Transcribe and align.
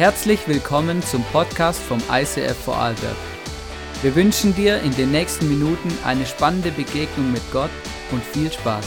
Herzlich 0.00 0.48
willkommen 0.48 1.02
zum 1.02 1.22
Podcast 1.24 1.78
vom 1.78 2.02
ICF 2.10 2.56
Vorarlberg. 2.56 3.18
Wir 4.00 4.14
wünschen 4.14 4.54
dir 4.54 4.80
in 4.80 4.92
den 4.96 5.10
nächsten 5.10 5.46
Minuten 5.46 5.90
eine 6.02 6.24
spannende 6.24 6.70
Begegnung 6.70 7.30
mit 7.30 7.42
Gott 7.52 7.68
und 8.10 8.24
viel 8.24 8.50
Spaß. 8.50 8.86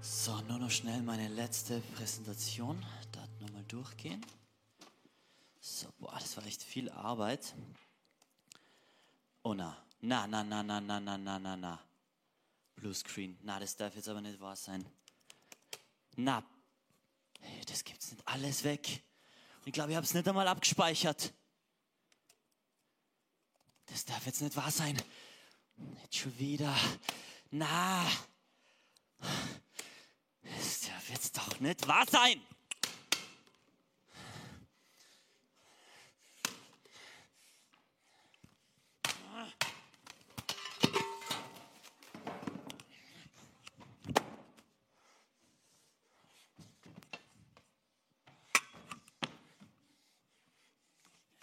So, 0.00 0.40
nur 0.48 0.60
noch 0.60 0.70
schnell 0.70 1.02
meine 1.02 1.28
letzte 1.28 1.82
Präsentation. 1.98 2.82
Da 3.12 3.20
nochmal 3.38 3.64
durchgehen. 3.68 4.24
So, 5.60 5.88
boah, 5.98 6.16
das 6.18 6.38
war 6.38 6.46
echt 6.46 6.62
viel 6.62 6.88
Arbeit. 6.88 7.54
Oh 9.42 9.52
na, 9.52 9.76
na, 10.00 10.26
na, 10.26 10.42
na, 10.42 10.62
na, 10.62 10.80
na, 10.80 11.00
na, 11.00 11.18
na, 11.18 11.38
na, 11.38 11.56
na. 11.58 11.78
Bluescreen. 12.76 13.38
Na, 13.42 13.58
das 13.58 13.76
darf 13.76 13.94
jetzt 13.94 14.08
aber 14.08 14.20
nicht 14.20 14.40
wahr 14.40 14.56
sein. 14.56 14.84
Na, 16.16 16.44
hey, 17.40 17.64
das 17.66 17.84
gibt's 17.84 18.12
nicht. 18.12 18.26
Alles 18.26 18.64
weg. 18.64 19.02
Und 19.60 19.68
ich 19.68 19.72
glaube, 19.72 19.90
ich 19.90 19.96
habe 19.96 20.04
es 20.04 20.14
nicht 20.14 20.28
einmal 20.28 20.48
abgespeichert. 20.48 21.32
Das 23.86 24.04
darf 24.04 24.26
jetzt 24.26 24.42
nicht 24.42 24.56
wahr 24.56 24.70
sein. 24.70 25.00
Nicht 25.76 26.14
schon 26.16 26.38
wieder. 26.38 26.74
Na. 27.50 28.06
Das 30.42 30.80
darf 30.82 31.08
jetzt 31.10 31.36
doch 31.36 31.60
nicht 31.60 31.86
wahr 31.86 32.06
sein. 32.06 32.40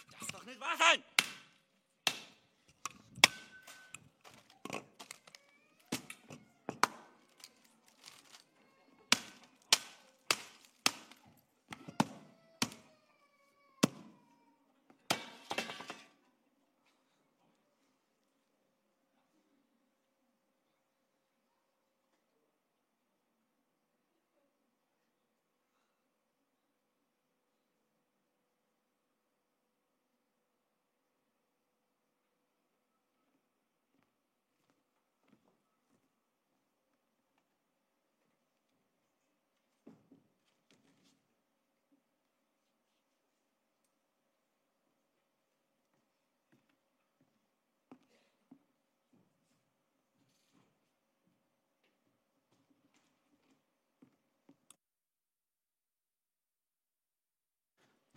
Das 0.08 0.20
darf 0.20 0.32
doch 0.32 0.44
nicht 0.46 0.60
wahr 0.60 0.78
sein. 0.78 1.04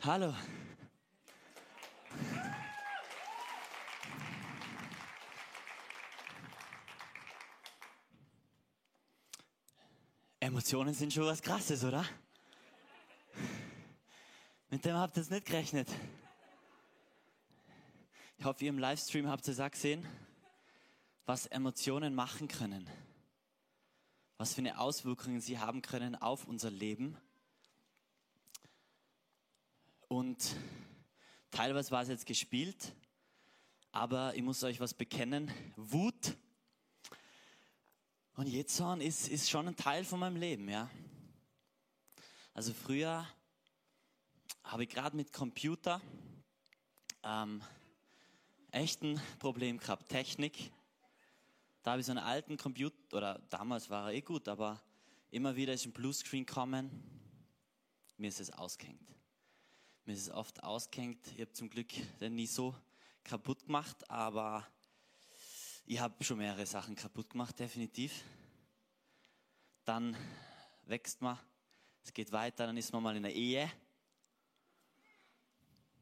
Hallo. 0.02 0.34
Emotionen 10.40 10.92
sind 10.92 11.12
schon 11.12 11.24
was 11.24 11.40
Krasses, 11.40 11.84
oder? 11.84 12.04
Mit 14.68 14.84
dem 14.84 14.94
habt 14.96 15.16
ihr 15.16 15.22
es 15.22 15.30
nicht 15.30 15.46
gerechnet. 15.46 15.88
Ich 18.36 18.44
hoffe, 18.44 18.64
ihr 18.64 18.70
im 18.70 18.78
Livestream 18.78 19.28
habt 19.28 19.48
es 19.48 19.58
auch 19.58 19.70
gesehen, 19.70 20.06
was 21.24 21.46
Emotionen 21.46 22.14
machen 22.14 22.48
können. 22.48 22.90
Was 24.36 24.52
für 24.52 24.60
eine 24.60 24.78
Auswirkungen 24.78 25.40
sie 25.40 25.58
haben 25.58 25.80
können 25.80 26.14
auf 26.14 26.44
unser 26.46 26.70
Leben. 26.70 27.16
Und 30.14 30.54
teilweise 31.50 31.90
war 31.90 32.02
es 32.02 32.08
jetzt 32.08 32.24
gespielt, 32.24 32.94
aber 33.90 34.32
ich 34.36 34.42
muss 34.42 34.62
euch 34.62 34.78
was 34.78 34.94
bekennen. 34.94 35.50
Wut 35.74 36.36
und 38.36 38.46
Jetzorn 38.46 39.00
ist, 39.00 39.26
ist 39.26 39.50
schon 39.50 39.66
ein 39.66 39.74
Teil 39.74 40.04
von 40.04 40.20
meinem 40.20 40.36
Leben, 40.36 40.68
ja. 40.68 40.88
Also 42.52 42.72
früher 42.72 43.26
habe 44.62 44.84
ich 44.84 44.88
gerade 44.88 45.16
mit 45.16 45.32
Computer 45.32 46.00
ähm, 47.24 47.60
echt 48.70 49.02
ein 49.02 49.20
Problem 49.40 49.78
gehabt. 49.78 50.10
Technik. 50.10 50.70
Da 51.82 51.90
habe 51.90 52.02
ich 52.02 52.06
so 52.06 52.12
einen 52.12 52.24
alten 52.24 52.56
Computer, 52.56 53.16
oder 53.16 53.40
damals 53.50 53.90
war 53.90 54.12
er 54.12 54.14
eh 54.14 54.20
gut, 54.20 54.46
aber 54.46 54.80
immer 55.32 55.56
wieder 55.56 55.72
ist 55.72 55.86
ein 55.86 55.92
Bluescreen 55.92 56.46
kommen. 56.46 56.88
Mir 58.16 58.28
ist 58.28 58.38
es 58.38 58.52
ausgehängt. 58.52 59.14
Mir 60.06 60.12
ist 60.12 60.20
es 60.20 60.30
oft 60.30 60.62
ausgehängt. 60.62 61.26
Ich 61.28 61.40
habe 61.40 61.52
zum 61.54 61.70
Glück 61.70 61.88
den 62.20 62.34
nie 62.34 62.46
so 62.46 62.74
kaputt 63.22 63.64
gemacht, 63.64 64.10
aber 64.10 64.66
ich 65.86 65.98
habe 65.98 66.22
schon 66.22 66.36
mehrere 66.36 66.66
Sachen 66.66 66.94
kaputt 66.94 67.30
gemacht, 67.30 67.58
definitiv. 67.58 68.22
Dann 69.86 70.14
wächst 70.84 71.22
man, 71.22 71.38
es 72.02 72.12
geht 72.12 72.32
weiter, 72.32 72.66
dann 72.66 72.76
ist 72.76 72.92
man 72.92 73.02
mal 73.02 73.16
in 73.16 73.22
der 73.22 73.32
Ehe. 73.32 73.72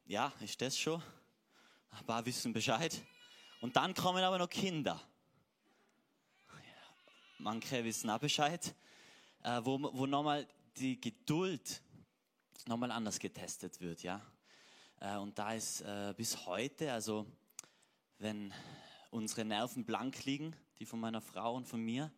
Ja, 0.07 0.33
ist 0.41 0.61
das 0.61 0.77
schon. 0.77 1.01
Ein 1.91 2.05
paar 2.05 2.27
wissen 2.27 2.53
Bescheid. 2.53 3.01
Und 3.61 3.77
dann 3.77 3.95
kommen 3.95 4.25
aber 4.25 4.39
noch 4.39 4.51
Kinder. 4.51 5.01
Manche 7.39 7.85
wissen 7.85 8.11
auch 8.11 8.19
Bescheid, 8.19 8.75
äh, 9.45 9.61
wo, 9.63 9.81
wo 9.93 10.07
nochmal 10.07 10.49
die 10.77 11.01
Geduld 11.01 11.83
nochmal 12.67 12.91
anders 12.91 13.19
getestet 13.19 13.81
wird, 13.81 14.03
ja. 14.03 14.21
Äh, 15.01 15.17
und 15.17 15.39
da 15.39 15.53
ist 15.53 15.81
äh, 15.83 16.15
bis 16.17 16.47
heute, 16.47 16.93
also 16.93 17.27
wenn 18.19 18.53
unsere 19.11 19.45
Nerven 19.45 19.85
blank 19.85 20.25
liegen, 20.25 20.55
die 20.79 20.87
von 20.87 21.01
meiner 21.01 21.21
Frau 21.21 21.55
und 21.55 21.67
von 21.67 21.81
mir, 21.81 22.13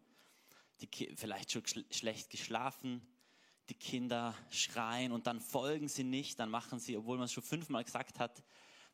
die 0.80 1.14
vielleicht 1.16 1.52
schon 1.52 1.66
schl 1.66 1.84
schlecht 1.90 2.30
geschlafen, 2.30 3.00
die 3.68 3.74
Kinder 3.74 4.34
schreien 4.50 5.12
und 5.12 5.26
dann 5.26 5.40
folgen 5.40 5.88
sie 5.88 6.04
nicht, 6.04 6.38
dann 6.38 6.50
machen 6.50 6.78
sie, 6.78 6.96
obwohl 6.96 7.16
man 7.16 7.24
es 7.24 7.32
schon 7.32 7.42
fünfmal 7.42 7.84
gesagt 7.84 8.18
hat, 8.18 8.42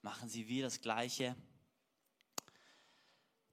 machen 0.02 0.28
sie 0.28 0.46
wieder 0.48 0.66
das 0.66 0.80
Gleiche. 0.80 1.36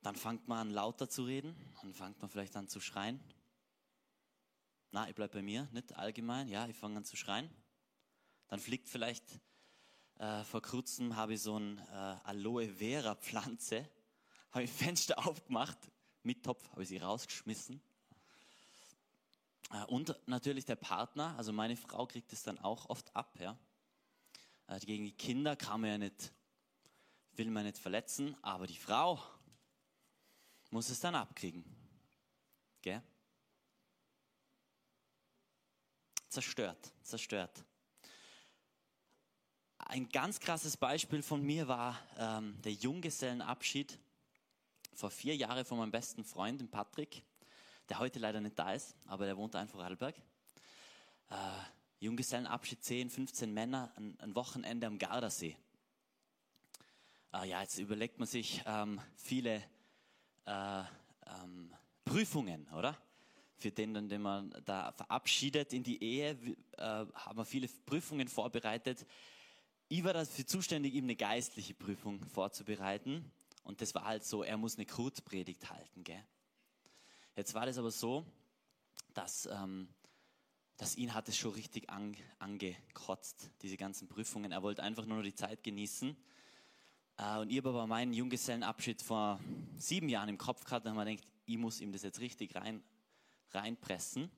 Dann 0.01 0.15
fängt 0.15 0.47
man 0.47 0.67
an 0.67 0.73
lauter 0.73 1.09
zu 1.09 1.23
reden, 1.23 1.55
dann 1.81 1.93
fängt 1.93 2.21
man 2.21 2.29
vielleicht 2.29 2.55
an 2.55 2.67
zu 2.67 2.79
schreien. 2.79 3.19
Na, 4.91 5.09
ich 5.09 5.15
bleibe 5.15 5.33
bei 5.33 5.41
mir, 5.41 5.67
nicht 5.71 5.95
allgemein, 5.95 6.47
ja, 6.47 6.67
ich 6.67 6.75
fange 6.75 6.97
an 6.97 7.05
zu 7.05 7.17
schreien. 7.17 7.49
Dann 8.47 8.59
fliegt 8.59 8.87
vielleicht, 8.87 9.23
äh, 10.19 10.43
vor 10.43 10.61
kurzem 10.61 11.15
habe 11.15 11.33
ich 11.33 11.41
so 11.41 11.55
eine 11.55 11.81
äh, 12.23 12.27
Aloe 12.29 12.69
Vera 12.69 13.15
Pflanze, 13.15 13.89
habe 14.51 14.63
ich 14.63 14.71
Fenster 14.71 15.17
aufgemacht, 15.25 15.77
mit 16.23 16.43
Topf 16.43 16.69
habe 16.71 16.83
ich 16.83 16.89
sie 16.89 16.97
rausgeschmissen. 16.97 17.81
Äh, 19.71 19.83
und 19.85 20.15
natürlich 20.27 20.65
der 20.65 20.75
Partner, 20.75 21.35
also 21.37 21.51
meine 21.51 21.75
Frau 21.75 22.07
kriegt 22.07 22.31
es 22.33 22.43
dann 22.43 22.57
auch 22.59 22.89
oft 22.89 23.15
ab, 23.15 23.37
ja. 23.39 23.57
Äh, 24.67 24.79
gegen 24.79 25.05
die 25.05 25.15
Kinder 25.15 25.55
kann 25.55 25.81
man 25.81 25.89
ja 25.89 25.97
nicht, 25.97 26.33
will 27.33 27.49
man 27.49 27.65
nicht 27.65 27.77
verletzen, 27.77 28.35
aber 28.41 28.67
die 28.67 28.77
Frau 28.77 29.21
muss 30.71 30.89
es 30.89 30.99
dann 30.99 31.15
abkriegen. 31.15 31.63
Gell? 32.81 33.01
Zerstört, 36.29 36.93
zerstört. 37.03 37.63
Ein 39.89 40.09
ganz 40.09 40.41
krasses 40.41 40.75
Beispiel 40.75 41.23
von 41.23 41.41
mir 41.41 41.69
war 41.69 41.97
ähm, 42.17 42.61
der 42.61 42.73
Junggesellenabschied 42.73 43.97
vor 44.93 45.09
vier 45.09 45.33
Jahren 45.33 45.63
von 45.63 45.77
meinem 45.77 45.91
besten 45.91 46.25
Freund, 46.25 46.59
dem 46.59 46.67
Patrick, 46.67 47.23
der 47.87 47.99
heute 47.99 48.19
leider 48.19 48.41
nicht 48.41 48.59
da 48.59 48.73
ist, 48.73 48.97
aber 49.05 49.25
der 49.25 49.37
wohnt 49.37 49.55
in 49.55 49.69
Vorarlberg. 49.69 50.13
Äh, 51.29 51.35
Junggesellenabschied 52.01 52.83
10, 52.83 53.09
15 53.09 53.53
Männer, 53.53 53.93
ein, 53.95 54.19
ein 54.19 54.35
Wochenende 54.35 54.87
am 54.87 54.99
Gardasee. 54.99 55.55
Äh, 57.33 57.47
ja, 57.47 57.61
jetzt 57.61 57.79
überlegt 57.79 58.19
man 58.19 58.27
sich 58.27 58.61
ähm, 58.65 58.99
viele 59.15 59.63
äh, 60.45 60.79
ähm, 60.81 61.73
Prüfungen, 62.03 62.67
oder? 62.73 62.97
Für 63.55 63.71
den, 63.71 64.09
den 64.09 64.21
man 64.21 64.53
da 64.65 64.91
verabschiedet 64.91 65.71
in 65.71 65.83
die 65.83 66.03
Ehe, 66.03 66.31
äh, 66.77 66.83
haben 66.83 67.37
wir 67.37 67.45
viele 67.45 67.69
Prüfungen 67.85 68.27
vorbereitet. 68.27 69.05
Ich 69.89 70.03
war 70.03 70.13
dafür 70.13 70.45
zuständig, 70.45 70.93
ihm 70.95 71.05
eine 71.05 71.15
geistliche 71.15 71.73
Prüfung 71.73 72.23
vorzubereiten. 72.25 73.31
Und 73.63 73.81
das 73.81 73.95
war 73.95 74.03
halt 74.03 74.25
so, 74.25 74.43
er 74.43 74.57
muss 74.57 74.75
eine 74.75 74.85
Krutpredigt 74.85 75.69
halten. 75.69 76.03
Gell? 76.03 76.23
Jetzt 77.35 77.53
war 77.53 77.65
das 77.65 77.77
aber 77.77 77.91
so, 77.91 78.25
dass, 79.13 79.45
ähm, 79.45 79.87
dass 80.75 80.95
ihn 80.95 81.13
hat 81.13 81.29
es 81.29 81.37
schon 81.37 81.53
richtig 81.53 81.89
an, 81.89 82.17
angekotzt, 82.39 83.49
diese 83.61 83.77
ganzen 83.77 84.09
Prüfungen. 84.09 84.51
Er 84.51 84.61
wollte 84.61 84.83
einfach 84.83 85.05
nur 85.05 85.17
noch 85.17 85.23
die 85.23 85.35
Zeit 85.35 85.63
genießen. 85.63 86.17
Äh, 87.17 87.37
und 87.39 87.49
ich 87.49 87.57
habe 87.57 87.69
aber 87.69 87.87
meinen 87.87 88.13
Junggesellenabschied 88.13 89.01
vor 89.01 89.39
sieben 89.77 90.09
Jahren 90.09 90.29
im 90.29 90.37
Kopf 90.37 90.65
gehabt 90.65 90.85
und 90.85 90.91
habe 90.91 91.05
mir 91.05 91.15
gedacht, 91.15 91.31
ich 91.45 91.57
muss 91.57 91.79
ihm 91.79 91.93
das 91.93 92.03
jetzt 92.03 92.19
richtig 92.19 92.55
rein, 92.55 92.83
reinpressen. 93.51 94.29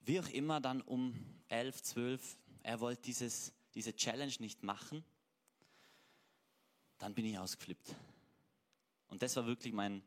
Wie 0.00 0.18
auch 0.18 0.28
immer, 0.28 0.60
dann 0.60 0.80
um 0.80 1.14
elf, 1.48 1.82
zwölf, 1.82 2.36
er 2.64 2.80
wollte 2.80 3.02
dieses, 3.02 3.52
diese 3.78 3.96
Challenge 3.96 4.34
nicht 4.40 4.62
machen 4.62 5.04
dann 6.98 7.14
bin 7.14 7.24
ich 7.24 7.38
ausgeflippt. 7.38 7.94
Und 9.08 9.22
das 9.22 9.36
war 9.36 9.46
wirklich 9.46 9.72
mein, 9.72 10.02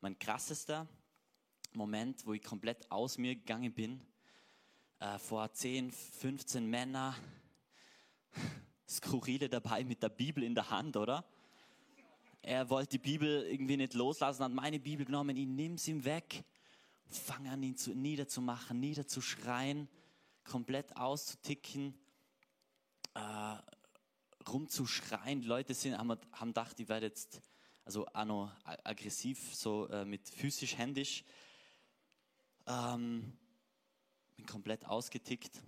mein 0.00 0.18
krassester 0.18 0.86
Moment, 1.72 2.24
wo 2.24 2.32
ich 2.32 2.42
komplett 2.42 2.90
aus 2.90 3.18
mir 3.18 3.34
gegangen 3.34 3.72
bin. 3.72 4.00
Äh, 5.00 5.18
vor 5.18 5.52
10, 5.52 5.90
15 5.90 6.64
Männer, 6.64 7.14
Skurrile 8.88 9.48
dabei 9.48 9.84
mit 9.84 10.02
der 10.02 10.08
Bibel 10.08 10.42
in 10.42 10.54
der 10.54 10.70
Hand, 10.70 10.96
oder? 10.96 11.24
Er 12.40 12.70
wollte 12.70 12.90
die 12.90 12.98
Bibel 12.98 13.44
irgendwie 13.44 13.76
nicht 13.76 13.94
loslassen, 13.94 14.44
hat 14.44 14.52
meine 14.52 14.78
Bibel 14.78 15.04
genommen, 15.04 15.36
ich 15.36 15.82
sie 15.82 15.90
ihm 15.90 16.04
weg, 16.04 16.44
fange 17.08 17.50
an, 17.50 17.62
ihn 17.62 17.76
zu, 17.76 17.94
niederzumachen, 17.94 18.80
niederzuschreien, 18.80 19.88
komplett 20.44 20.96
auszuticken. 20.96 21.98
Äh, 23.18 23.58
rumzuschreien. 24.48 25.40
Die 25.40 25.48
Leute 25.48 25.74
sind, 25.74 25.98
haben, 25.98 26.16
haben 26.32 26.50
gedacht, 26.50 26.78
ich 26.78 26.88
werde 26.88 27.06
jetzt 27.06 27.42
also 27.84 28.06
auch 28.06 28.50
aggressiv, 28.64 29.54
so 29.54 29.88
äh, 29.88 30.04
mit 30.04 30.28
physisch, 30.28 30.76
händisch. 30.76 31.24
Ähm, 32.66 33.36
bin 34.36 34.46
komplett 34.46 34.84
ausgetickt. 34.86 35.60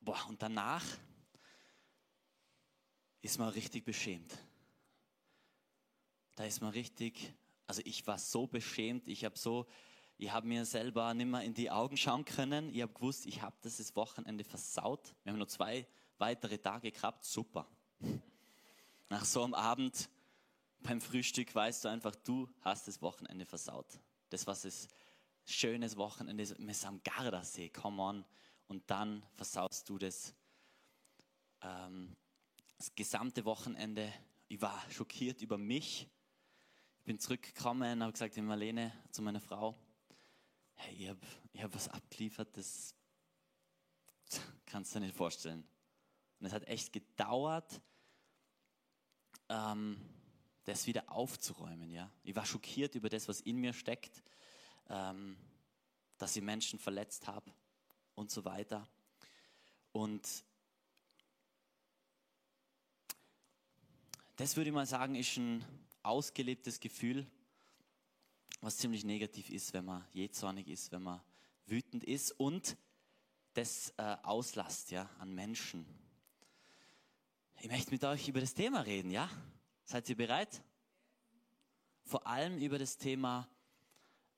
Boah, 0.00 0.26
und 0.28 0.42
danach 0.42 0.84
ist 3.22 3.38
man 3.38 3.50
richtig 3.50 3.84
beschämt. 3.84 4.36
Da 6.34 6.44
ist 6.44 6.60
man 6.60 6.70
richtig, 6.70 7.32
also 7.66 7.80
ich 7.84 8.06
war 8.06 8.18
so 8.18 8.46
beschämt, 8.46 9.06
ich 9.06 9.24
habe 9.24 9.38
so, 9.38 9.66
ich 10.18 10.32
habe 10.32 10.46
mir 10.46 10.64
selber 10.64 11.12
nicht 11.12 11.26
mehr 11.26 11.42
in 11.42 11.52
die 11.52 11.70
Augen 11.70 11.96
schauen 11.96 12.24
können. 12.24 12.74
Ich 12.74 12.80
habe 12.80 12.92
gewusst, 12.92 13.26
ich 13.26 13.42
habe 13.42 13.56
das 13.60 13.94
Wochenende 13.96 14.44
versaut. 14.44 15.14
Wir 15.22 15.32
haben 15.32 15.38
nur 15.38 15.48
zwei 15.48 15.86
weitere 16.18 16.58
Tage 16.58 16.90
gehabt, 16.90 17.24
super. 17.24 17.66
Nach 19.10 19.24
so 19.24 19.44
einem 19.44 19.54
Abend 19.54 20.08
beim 20.80 21.00
Frühstück 21.00 21.54
weißt 21.54 21.84
du 21.84 21.88
einfach, 21.88 22.14
du 22.16 22.48
hast 22.62 22.88
das 22.88 23.02
Wochenende 23.02 23.44
versaut. 23.44 23.86
Das 24.30 24.46
war 24.46 24.54
das 24.54 24.88
schönes 25.44 25.96
Wochenende 25.96 26.46
mit 26.58 26.84
am 26.86 27.00
Gardasee, 27.02 27.68
come 27.68 28.02
on. 28.02 28.24
Und 28.68 28.90
dann 28.90 29.22
versaust 29.34 29.88
du 29.88 29.98
das. 29.98 30.34
Ähm, 31.62 32.16
das 32.78 32.94
gesamte 32.94 33.44
Wochenende, 33.44 34.12
ich 34.48 34.60
war 34.60 34.82
schockiert 34.90 35.42
über 35.42 35.58
mich. 35.58 36.08
Ich 36.98 37.04
bin 37.04 37.18
zurückgekommen, 37.18 38.02
habe 38.02 38.12
gesagt, 38.12 38.36
Marlene, 38.38 38.92
zu 39.10 39.22
meiner 39.22 39.40
Frau, 39.40 39.76
hey, 40.76 40.94
ich 40.94 41.08
habe 41.08 41.20
hab 41.58 41.74
was 41.74 41.88
abgeliefert, 41.88 42.56
das 42.56 42.94
kannst 44.66 44.94
du 44.94 45.00
dir 45.00 45.06
nicht 45.06 45.16
vorstellen. 45.16 45.66
Und 46.38 46.46
es 46.46 46.52
hat 46.52 46.66
echt 46.68 46.92
gedauert, 46.92 47.80
ähm, 49.48 50.00
das 50.64 50.86
wieder 50.86 51.10
aufzuräumen. 51.10 51.90
Ja? 51.90 52.10
Ich 52.24 52.34
war 52.34 52.44
schockiert 52.44 52.94
über 52.94 53.08
das, 53.08 53.28
was 53.28 53.40
in 53.40 53.56
mir 53.56 53.72
steckt, 53.72 54.22
ähm, 54.88 55.36
dass 56.18 56.36
ich 56.36 56.42
Menschen 56.42 56.78
verletzt 56.78 57.26
habe 57.26 57.52
und 58.14 58.30
so 58.30 58.44
weiter. 58.44 58.88
Und 59.92 60.44
das 64.36 64.56
würde 64.56 64.70
ich 64.70 64.74
mal 64.74 64.86
sagen, 64.86 65.14
ist 65.14 65.36
ein 65.36 65.64
ausgelebtes 66.02 66.80
Gefühl, 66.80 67.26
was 68.66 68.78
ziemlich 68.78 69.04
negativ 69.04 69.48
ist, 69.50 69.72
wenn 69.74 69.84
man 69.84 70.04
jähzornig 70.12 70.66
ist, 70.66 70.90
wenn 70.90 71.04
man 71.04 71.20
wütend 71.66 72.02
ist 72.02 72.32
und 72.32 72.76
das 73.54 73.94
äh, 73.96 74.16
auslasst 74.24 74.90
ja, 74.90 75.08
an 75.20 75.32
Menschen. 75.32 75.86
Ich 77.60 77.70
möchte 77.70 77.92
mit 77.92 78.02
euch 78.02 78.26
über 78.26 78.40
das 78.40 78.54
Thema 78.54 78.80
reden, 78.80 79.12
ja? 79.12 79.30
Seid 79.84 80.08
ihr 80.08 80.16
bereit? 80.16 80.64
Vor 82.02 82.26
allem 82.26 82.58
über 82.58 82.76
das 82.80 82.98
Thema 82.98 83.48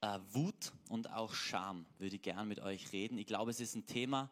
äh, 0.03 0.19
Wut 0.33 0.75
und 0.91 1.11
auch 1.11 1.33
Scham 1.33 1.87
würde 1.97 2.17
ich 2.17 2.23
gern 2.23 2.49
mit 2.49 2.61
euch 2.61 2.93
reden. 2.93 3.17
Ich 3.17 3.27
glaube, 3.27 3.51
es 3.51 3.61
ist 3.61 3.77
ein 3.77 3.87
Thema, 3.87 4.31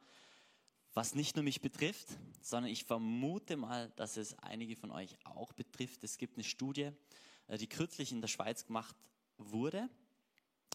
was 0.92 1.14
nicht 1.14 1.36
nur 1.36 1.42
mich 1.42 1.62
betrifft, 1.62 2.08
sondern 2.42 2.70
ich 2.70 2.84
vermute 2.84 3.56
mal, 3.56 3.90
dass 3.96 4.18
es 4.18 4.38
einige 4.40 4.76
von 4.76 4.90
euch 4.90 5.16
auch 5.24 5.54
betrifft. 5.54 6.04
Es 6.04 6.18
gibt 6.18 6.34
eine 6.34 6.44
Studie, 6.44 6.90
äh, 7.46 7.56
die 7.56 7.66
kürzlich 7.66 8.12
in 8.12 8.20
der 8.20 8.28
Schweiz 8.28 8.66
gemacht 8.66 8.94
wurde, 9.38 9.88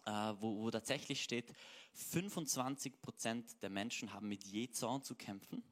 äh, 0.05 0.11
wo, 0.39 0.61
wo 0.61 0.71
tatsächlich 0.71 1.23
steht, 1.23 1.53
25 1.93 3.01
Prozent 3.01 3.61
der 3.61 3.69
Menschen 3.69 4.13
haben 4.13 4.27
mit 4.27 4.43
Jezorn 4.43 5.03
zu 5.03 5.15
kämpfen. 5.15 5.63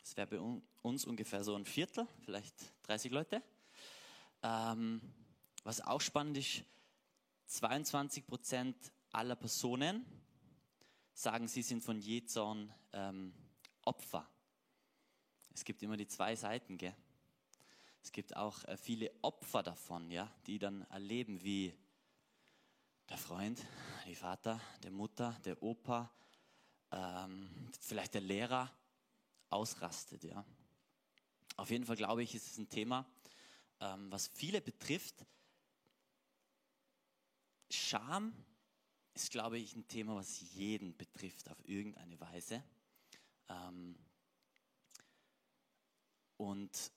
Das 0.00 0.16
wäre 0.16 0.26
bei 0.28 0.60
uns 0.82 1.04
ungefähr 1.04 1.42
so 1.42 1.54
ein 1.54 1.64
Viertel, 1.64 2.06
vielleicht 2.20 2.54
30 2.82 3.10
Leute. 3.10 3.42
Ähm, 4.42 5.00
was 5.64 5.80
auch 5.80 6.00
spannend 6.00 6.38
ist, 6.38 6.62
22 7.46 8.26
Prozent 8.26 8.76
aller 9.10 9.36
Personen 9.36 10.04
sagen, 11.12 11.48
sie 11.48 11.62
sind 11.62 11.82
von 11.82 11.98
Jezorn 11.98 12.72
ähm, 12.92 13.32
Opfer. 13.82 14.28
Es 15.54 15.64
gibt 15.64 15.82
immer 15.82 15.96
die 15.96 16.06
zwei 16.06 16.36
Seiten, 16.36 16.76
gell? 16.76 16.94
Es 18.06 18.12
gibt 18.12 18.36
auch 18.36 18.62
äh, 18.66 18.76
viele 18.76 19.10
Opfer 19.22 19.64
davon, 19.64 20.12
ja, 20.12 20.32
die 20.46 20.60
dann 20.60 20.82
erleben, 20.82 21.42
wie 21.42 21.74
der 23.08 23.18
Freund, 23.18 23.60
die 24.06 24.14
Vater, 24.14 24.60
der 24.84 24.92
Mutter, 24.92 25.36
der 25.44 25.60
Opa, 25.60 26.14
ähm, 26.92 27.50
vielleicht 27.80 28.14
der 28.14 28.20
Lehrer 28.20 28.72
ausrastet. 29.50 30.22
Ja. 30.22 30.46
Auf 31.56 31.68
jeden 31.68 31.84
Fall 31.84 31.96
glaube 31.96 32.22
ich, 32.22 32.32
ist 32.36 32.46
es 32.46 32.58
ein 32.58 32.68
Thema, 32.68 33.04
ähm, 33.80 34.12
was 34.12 34.28
viele 34.28 34.60
betrifft. 34.60 35.26
Scham 37.68 38.32
ist, 39.14 39.32
glaube 39.32 39.58
ich, 39.58 39.74
ein 39.74 39.88
Thema, 39.88 40.14
was 40.14 40.42
jeden 40.54 40.96
betrifft 40.96 41.50
auf 41.50 41.58
irgendeine 41.68 42.20
Weise. 42.20 42.62
Ähm, 43.48 43.98
und 46.36 46.92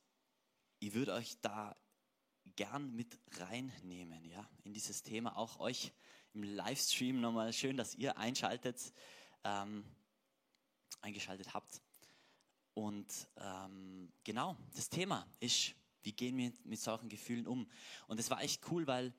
ich 0.79 0.93
würde 0.93 1.13
euch 1.13 1.39
da 1.41 1.75
gern 2.55 2.95
mit 2.95 3.19
reinnehmen, 3.38 4.25
ja, 4.25 4.50
in 4.63 4.74
dieses 4.74 5.03
Thema. 5.03 5.38
Auch 5.38 5.59
euch 5.59 5.93
im 6.33 6.43
Livestream 6.43 7.19
nochmal 7.19 7.53
schön, 7.53 7.77
dass 7.77 7.95
ihr 7.95 8.17
einschaltet, 8.17 8.93
ähm, 9.43 9.83
eingeschaltet 11.01 11.53
habt. 11.53 11.81
Und 12.74 13.27
ähm, 13.38 14.12
genau, 14.24 14.55
das 14.75 14.89
Thema 14.89 15.27
ist, 15.39 15.75
wie 16.03 16.13
gehen 16.13 16.38
wir 16.38 16.53
mit 16.63 16.79
solchen 16.79 17.09
Gefühlen 17.09 17.45
um? 17.45 17.69
Und 18.07 18.19
es 18.19 18.29
war 18.29 18.41
echt 18.41 18.69
cool, 18.71 18.88
weil 18.88 19.13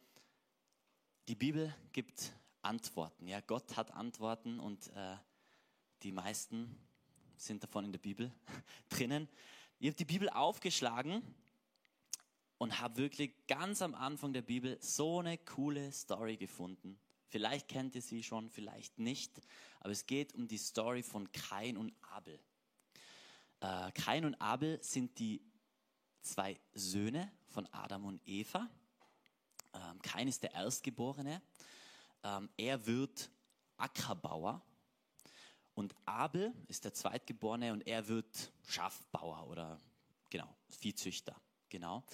die 1.29 1.35
Bibel 1.35 1.75
gibt 1.93 2.33
Antworten. 2.63 3.27
Ja, 3.27 3.41
Gott 3.41 3.77
hat 3.77 3.91
Antworten 3.93 4.61
und 4.61 4.89
äh, 4.89 5.17
die 6.03 6.13
meisten 6.13 6.75
sind 7.37 7.63
davon 7.63 7.85
in 7.85 7.93
der 7.93 7.99
Bibel 7.99 8.33
drinnen. 8.89 9.29
Ich 9.79 9.89
habe 9.89 9.97
die 9.97 10.05
Bibel 10.05 10.29
aufgeschlagen 10.29 11.23
und 12.61 12.79
habe 12.79 12.99
wirklich 12.99 13.33
ganz 13.47 13.81
am 13.81 13.95
Anfang 13.95 14.35
der 14.35 14.43
Bibel 14.43 14.77
so 14.83 15.21
eine 15.21 15.39
coole 15.39 15.91
Story 15.93 16.37
gefunden. 16.37 17.01
Vielleicht 17.31 17.69
kennt 17.69 17.95
ihr 17.95 18.03
sie 18.03 18.23
schon, 18.23 18.51
vielleicht 18.51 18.99
nicht, 18.99 19.41
aber 19.81 19.93
es 19.93 20.05
geht 20.05 20.35
um 20.35 20.47
die 20.47 20.59
Story 20.59 21.03
von 21.03 21.33
Kain 21.33 21.79
und 21.79 21.95
Abel. 22.03 22.39
Äh, 23.61 23.91
Kain 23.93 24.27
und 24.27 24.35
Abel 24.43 24.79
sind 24.83 25.19
die 25.19 25.41
zwei 26.21 26.61
Söhne 26.75 27.33
von 27.49 27.67
Adam 27.73 28.05
und 28.05 28.21
Eva. 28.29 28.69
Ähm, 29.73 30.03
Kain 30.03 30.29
ist 30.29 30.43
der 30.43 30.53
Erstgeborene. 30.53 31.41
Ähm, 32.23 32.51
er 32.59 32.87
wird 32.87 33.31
Ackerbauer. 33.79 34.61
Und 35.73 35.95
Abel 36.05 36.53
ist 36.69 36.85
der 36.85 36.93
Zweitgeborene 36.93 37.73
und 37.73 37.87
er 37.87 38.07
wird 38.07 38.53
Schafbauer 38.67 39.47
oder 39.47 39.81
genau, 40.29 40.55
Viehzüchter. 40.69 41.41
Genau. 41.71 42.05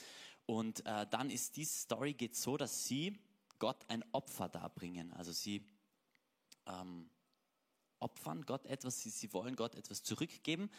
Und 0.47 0.87
äh, 0.87 1.07
dann 1.11 1.31
ist 1.31 1.57
diese 1.57 1.77
Story 1.79 2.15
geht 2.15 2.37
so, 2.37 2.57
dass 2.57 2.87
sie 2.87 3.19
Gott 3.59 3.85
ein 3.89 4.05
Opfer 4.13 4.49
darbringen. 4.49 5.13
Also 5.13 5.33
sie 5.33 5.67
ähm, 6.67 7.11
opfern 7.99 8.43
Gott 8.43 8.67
etwas, 8.67 9.01
sie, 9.01 9.11
sie 9.11 9.33
wollen 9.33 9.57
Gott 9.57 9.75
etwas 9.75 10.03
zurückgeben. 10.03 10.71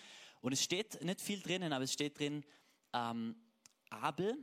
Und 0.42 0.54
es 0.54 0.64
steht 0.64 1.04
nicht 1.04 1.22
viel 1.22 1.42
drinnen, 1.42 1.74
aber 1.74 1.84
es 1.84 1.94
steht 1.94 2.18
drin, 2.20 2.46
ähm, 2.94 3.36
Abel 3.90 4.38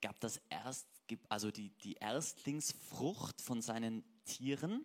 gab 0.00 0.20
das 0.20 0.40
erst, 0.48 0.86
also 1.28 1.50
die, 1.50 1.70
die 1.70 1.94
Erstlingsfrucht 1.94 3.40
von 3.40 3.62
seinen 3.62 4.04
Tieren. 4.24 4.84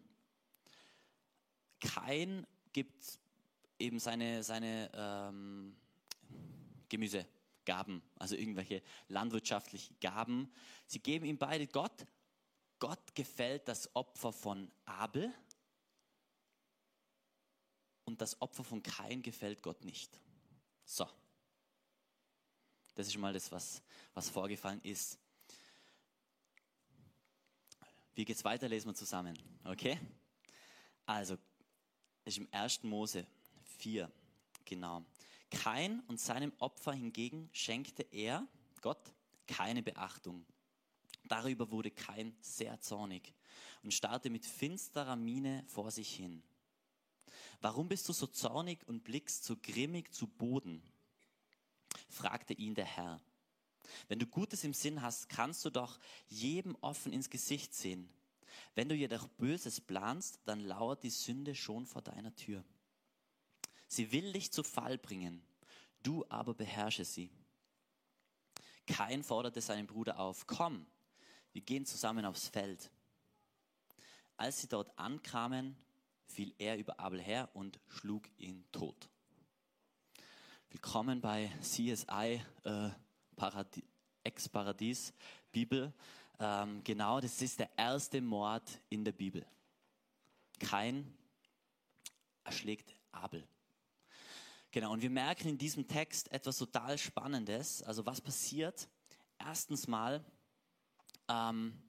Kain 1.80 2.48
gibt 2.72 3.20
eben 3.80 4.00
seine, 4.00 4.44
seine 4.44 4.90
ähm, 4.94 5.76
Gemüsegaben, 7.64 8.02
also 8.16 8.36
irgendwelche 8.36 8.82
landwirtschaftlichen 9.08 9.98
Gaben. 10.00 10.52
Sie 10.88 11.00
geben 11.00 11.26
ihm 11.26 11.38
beide 11.38 11.68
Gott. 11.68 12.06
Gott 12.80 13.16
gefällt 13.16 13.68
das 13.68 13.94
Opfer 13.96 14.34
von 14.34 14.72
Abel 14.86 15.34
und 18.06 18.20
das 18.22 18.42
Opfer 18.42 18.64
von 18.64 18.84
Kain 18.84 19.22
gefällt 19.22 19.62
Gott 19.62 19.84
nicht. 19.86 20.20
So. 20.84 21.08
Das 22.96 23.08
ist 23.08 23.18
mal 23.18 23.34
das, 23.34 23.52
was, 23.52 23.82
was 24.14 24.30
vorgefallen 24.30 24.82
ist. 24.84 25.18
Wie 28.14 28.26
geht's 28.26 28.44
weiter? 28.44 28.68
Lesen 28.68 28.90
wir 28.90 28.96
zusammen. 28.96 29.38
Okay? 29.64 30.00
Also, 31.06 31.38
ist 32.26 32.38
im 32.38 32.48
1. 32.52 32.84
Mose 32.84 33.26
4, 33.78 34.12
genau. 34.66 35.04
Kain 35.54 36.02
und 36.08 36.20
seinem 36.20 36.52
Opfer 36.60 36.94
hingegen 36.94 37.50
schenkte 37.54 38.04
er, 38.12 38.46
Gott, 38.82 39.14
keine 39.48 39.84
Beachtung. 39.84 40.46
Darüber 41.26 41.72
wurde 41.72 41.92
Kain 41.92 42.36
sehr 42.42 42.82
zornig 42.82 43.34
und 43.84 43.94
starrte 43.94 44.30
mit 44.30 44.46
finsterer 44.46 45.16
Miene 45.16 45.64
vor 45.68 45.92
sich 45.92 46.14
hin. 46.16 46.44
Warum 47.62 47.88
bist 47.88 48.10
du 48.10 48.14
so 48.14 48.28
zornig 48.28 48.86
und 48.88 49.04
blickst 49.04 49.46
so 49.46 49.56
grimmig 49.56 50.14
zu 50.14 50.28
Boden? 50.28 50.82
fragte 52.10 52.54
ihn 52.54 52.76
der 52.76 52.86
Herr. 52.86 53.22
Wenn 54.08 54.20
du 54.20 54.26
Gutes 54.26 54.64
im 54.64 54.74
Sinn 54.74 55.02
hast, 55.02 55.30
kannst 55.30 55.64
du 55.66 55.70
doch 55.70 56.00
jedem 56.28 56.76
offen 56.82 57.14
ins 57.14 57.30
Gesicht 57.30 57.74
sehen. 57.74 58.10
Wenn 58.76 58.90
du 58.90 58.96
jedoch 58.96 59.28
Böses 59.28 59.80
planst, 59.80 60.40
dann 60.46 60.60
lauert 60.62 61.04
die 61.04 61.10
Sünde 61.10 61.56
schon 61.56 61.86
vor 61.86 62.02
deiner 62.02 62.36
Tür. 62.36 62.64
Sie 63.94 64.12
will 64.12 64.34
dich 64.34 64.52
zu 64.52 64.64
Fall 64.64 64.98
bringen, 64.98 65.44
du 66.02 66.26
aber 66.28 66.56
beherrsche 66.56 67.06
sie. 67.06 67.30
Kain 68.88 69.24
forderte 69.24 69.62
seinen 69.62 69.86
Bruder 69.86 70.20
auf, 70.20 70.48
komm, 70.48 70.88
wir 71.52 71.62
gehen 71.62 71.86
zusammen 71.86 72.26
aufs 72.26 72.48
Feld. 72.48 72.90
Als 74.36 74.62
sie 74.62 74.68
dort 74.68 74.98
ankamen, 74.98 75.78
fiel 76.26 76.56
er 76.58 76.80
über 76.80 77.00
Abel 77.00 77.22
her 77.22 77.52
und 77.54 77.80
schlug 77.88 78.24
ihn 78.38 78.66
tot. 78.72 79.10
Willkommen 80.72 81.22
bei 81.22 81.52
CSI 81.62 82.42
äh, 82.64 82.90
Paradi 83.36 83.84
Ex-Paradies 84.24 85.14
Bibel. 85.52 85.94
Ähm, 86.40 86.84
genau, 86.84 87.20
das 87.20 87.40
ist 87.44 87.60
der 87.60 87.70
erste 87.78 88.22
Mord 88.22 88.82
in 88.90 89.06
der 89.06 89.12
Bibel. 89.12 89.46
Kein 90.58 91.16
erschlägt 92.44 92.96
Abel. 93.12 93.48
Genau, 94.74 94.92
und 94.92 95.04
wir 95.04 95.12
merken 95.12 95.50
in 95.50 95.58
diesem 95.60 95.88
Text 95.88 96.32
etwas 96.32 96.58
total 96.58 96.98
Spannendes. 96.98 97.84
Also 97.84 98.08
was 98.08 98.20
passiert? 98.20 98.90
Erstens 99.38 99.88
mal 99.88 100.26
ähm, 101.28 101.80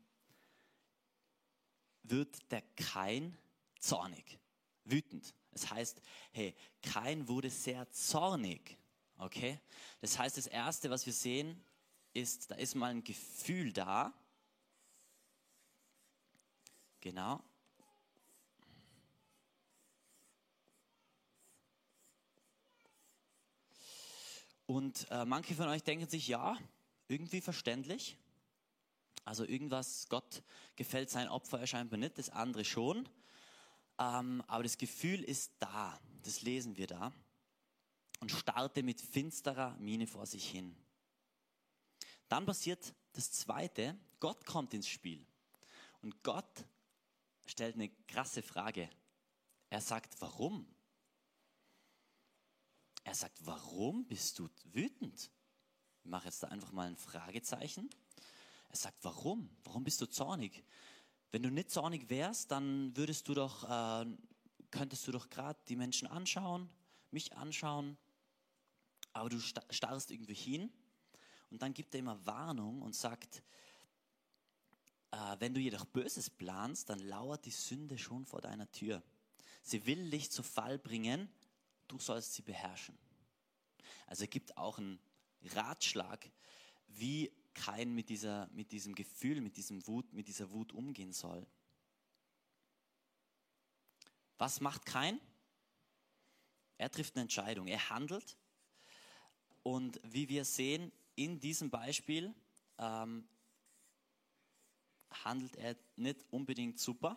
wird 2.03 2.53
der 2.53 2.61
Kain 2.77 3.39
zornig, 3.79 4.39
wütend. 4.85 5.35
Es 5.53 5.71
heißt, 5.71 6.03
hey, 6.33 6.55
Kain 6.83 7.27
wurde 7.27 7.49
sehr 7.49 7.91
zornig. 7.91 8.77
Okay? 9.17 9.59
Das 10.03 10.19
heißt, 10.19 10.37
das 10.37 10.47
Erste, 10.47 10.91
was 10.91 11.07
wir 11.07 11.15
sehen, 11.15 11.65
ist, 12.13 12.51
da 12.51 12.57
ist 12.57 12.75
mal 12.75 12.91
ein 12.91 13.03
Gefühl 13.03 13.73
da. 13.73 14.13
Genau. 17.01 17.43
Und 24.67 25.07
äh, 25.11 25.25
manche 25.25 25.55
von 25.55 25.69
euch 25.69 25.83
denken 25.83 26.09
sich, 26.09 26.29
ja, 26.29 26.57
irgendwie 27.09 27.41
verständlich. 27.41 28.17
Also 29.25 29.45
irgendwas, 29.45 30.09
Gott 30.09 30.43
gefällt 30.77 31.11
sein 31.11 31.29
Opfer 31.29 31.61
erscheint 31.61 31.91
mir 31.91 31.99
nicht, 31.99 32.19
das 32.19 32.31
andere 32.31 32.65
schon. 32.65 33.09
Ähm, 33.99 34.43
aber 34.47 34.63
das 34.63 34.79
Gefühl 34.79 35.23
ist 35.23 35.53
da, 35.59 35.99
das 36.23 36.43
lesen 36.43 36.77
wir 36.77 36.87
da. 36.87 37.13
Und 38.21 38.31
starrte 38.31 38.83
mit 38.83 39.01
finsterer 39.01 39.77
Miene 39.79 40.07
vor 40.07 40.27
sich 40.27 40.49
hin. 40.49 40.75
Dann 42.29 42.47
passiert 42.47 42.95
das 43.13 43.31
Zweite, 43.33 43.99
Gott 44.19 44.47
kommt 44.47 44.73
ins 44.73 44.89
Spiel. 44.89 45.27
Und 46.01 46.23
Gott 46.23 46.65
stellt 47.45 47.75
eine 47.75 47.91
krasse 48.09 48.43
Frage. 48.43 48.89
Er 49.69 49.81
sagt, 49.81 50.21
warum? 50.21 50.67
Er 53.05 53.15
sagt, 53.15 53.47
warum 53.47 54.07
bist 54.07 54.39
du 54.39 54.49
wütend? 54.73 55.31
Ich 56.03 56.11
mache 56.11 56.27
jetzt 56.27 56.43
da 56.43 56.49
einfach 56.49 56.73
mal 56.73 56.89
ein 56.89 56.97
Fragezeichen. 56.97 57.89
Er 58.71 58.77
sagt, 58.77 58.99
warum? 59.03 59.49
Warum 59.65 59.85
bist 59.85 60.01
du 60.01 60.07
zornig? 60.07 60.65
Wenn 61.31 61.43
du 61.43 61.51
nicht 61.51 61.71
zornig 61.71 62.09
wärst, 62.09 62.51
dann 62.51 62.97
würdest 62.97 63.29
du 63.29 63.35
doch, 63.35 63.65
äh, 63.69 64.07
könntest 64.71 65.07
du 65.07 65.13
doch 65.13 65.29
gerade 65.29 65.59
die 65.69 65.77
Menschen 65.77 66.09
anschauen, 66.09 66.69
mich 67.11 67.37
anschauen, 67.37 67.97
aber 69.13 69.29
du 69.29 69.39
starrst 69.39 70.11
irgendwie 70.11 70.35
hin 70.35 70.73
und 71.51 71.63
dann 71.63 71.75
gibt 71.75 71.95
er 71.95 72.01
immer 72.01 72.25
Warnung 72.27 72.83
und 72.83 72.95
sagt, 72.95 73.43
äh, 75.11 75.37
wenn 75.39 75.55
du 75.55 75.61
jedoch 75.61 75.85
Böses 75.85 76.31
planst, 76.31 76.91
dann 76.91 76.99
lauert 76.99 77.45
die 77.45 77.51
Sünde 77.51 77.99
schon 77.99 78.27
vor 78.27 78.41
deiner 78.41 78.71
Tür. 78.73 79.03
Sie 79.63 79.87
will 79.87 80.11
dich 80.11 80.31
zu 80.31 80.43
Fall 80.43 80.79
bringen, 80.79 81.29
du 81.89 81.99
sollst 81.99 82.35
sie 82.35 82.43
beherrschen. 82.43 82.99
Also 84.07 84.25
er 84.25 84.29
gibt 84.29 84.57
auch 84.57 84.79
einen 84.79 84.99
Ratschlag, 85.43 86.31
wie 86.89 87.33
kein 87.55 87.95
mit, 87.95 88.09
dieser, 88.09 88.49
mit 88.49 88.73
diesem 88.73 88.95
Gefühl, 88.95 89.41
mit, 89.41 89.57
diesem 89.57 89.87
Wut, 89.87 90.13
mit 90.13 90.29
dieser 90.29 90.51
Wut 90.51 90.73
umgehen 90.73 91.13
soll. 91.13 91.47
Was 94.39 94.61
macht 94.61 94.85
kein? 94.85 95.21
Er 96.77 96.91
trifft 96.91 97.15
eine 97.15 97.23
Entscheidung, 97.23 97.69
er 97.69 97.89
handelt. 97.91 98.37
Und 99.63 100.01
wie 100.03 100.29
wir 100.29 100.45
sehen, 100.45 100.93
in 101.15 101.39
diesem 101.39 101.71
Beispiel 101.71 102.35
ähm, 102.79 103.27
handelt 105.11 105.57
er 105.57 105.77
nicht 105.97 106.25
unbedingt 106.31 106.79
super. 106.79 107.17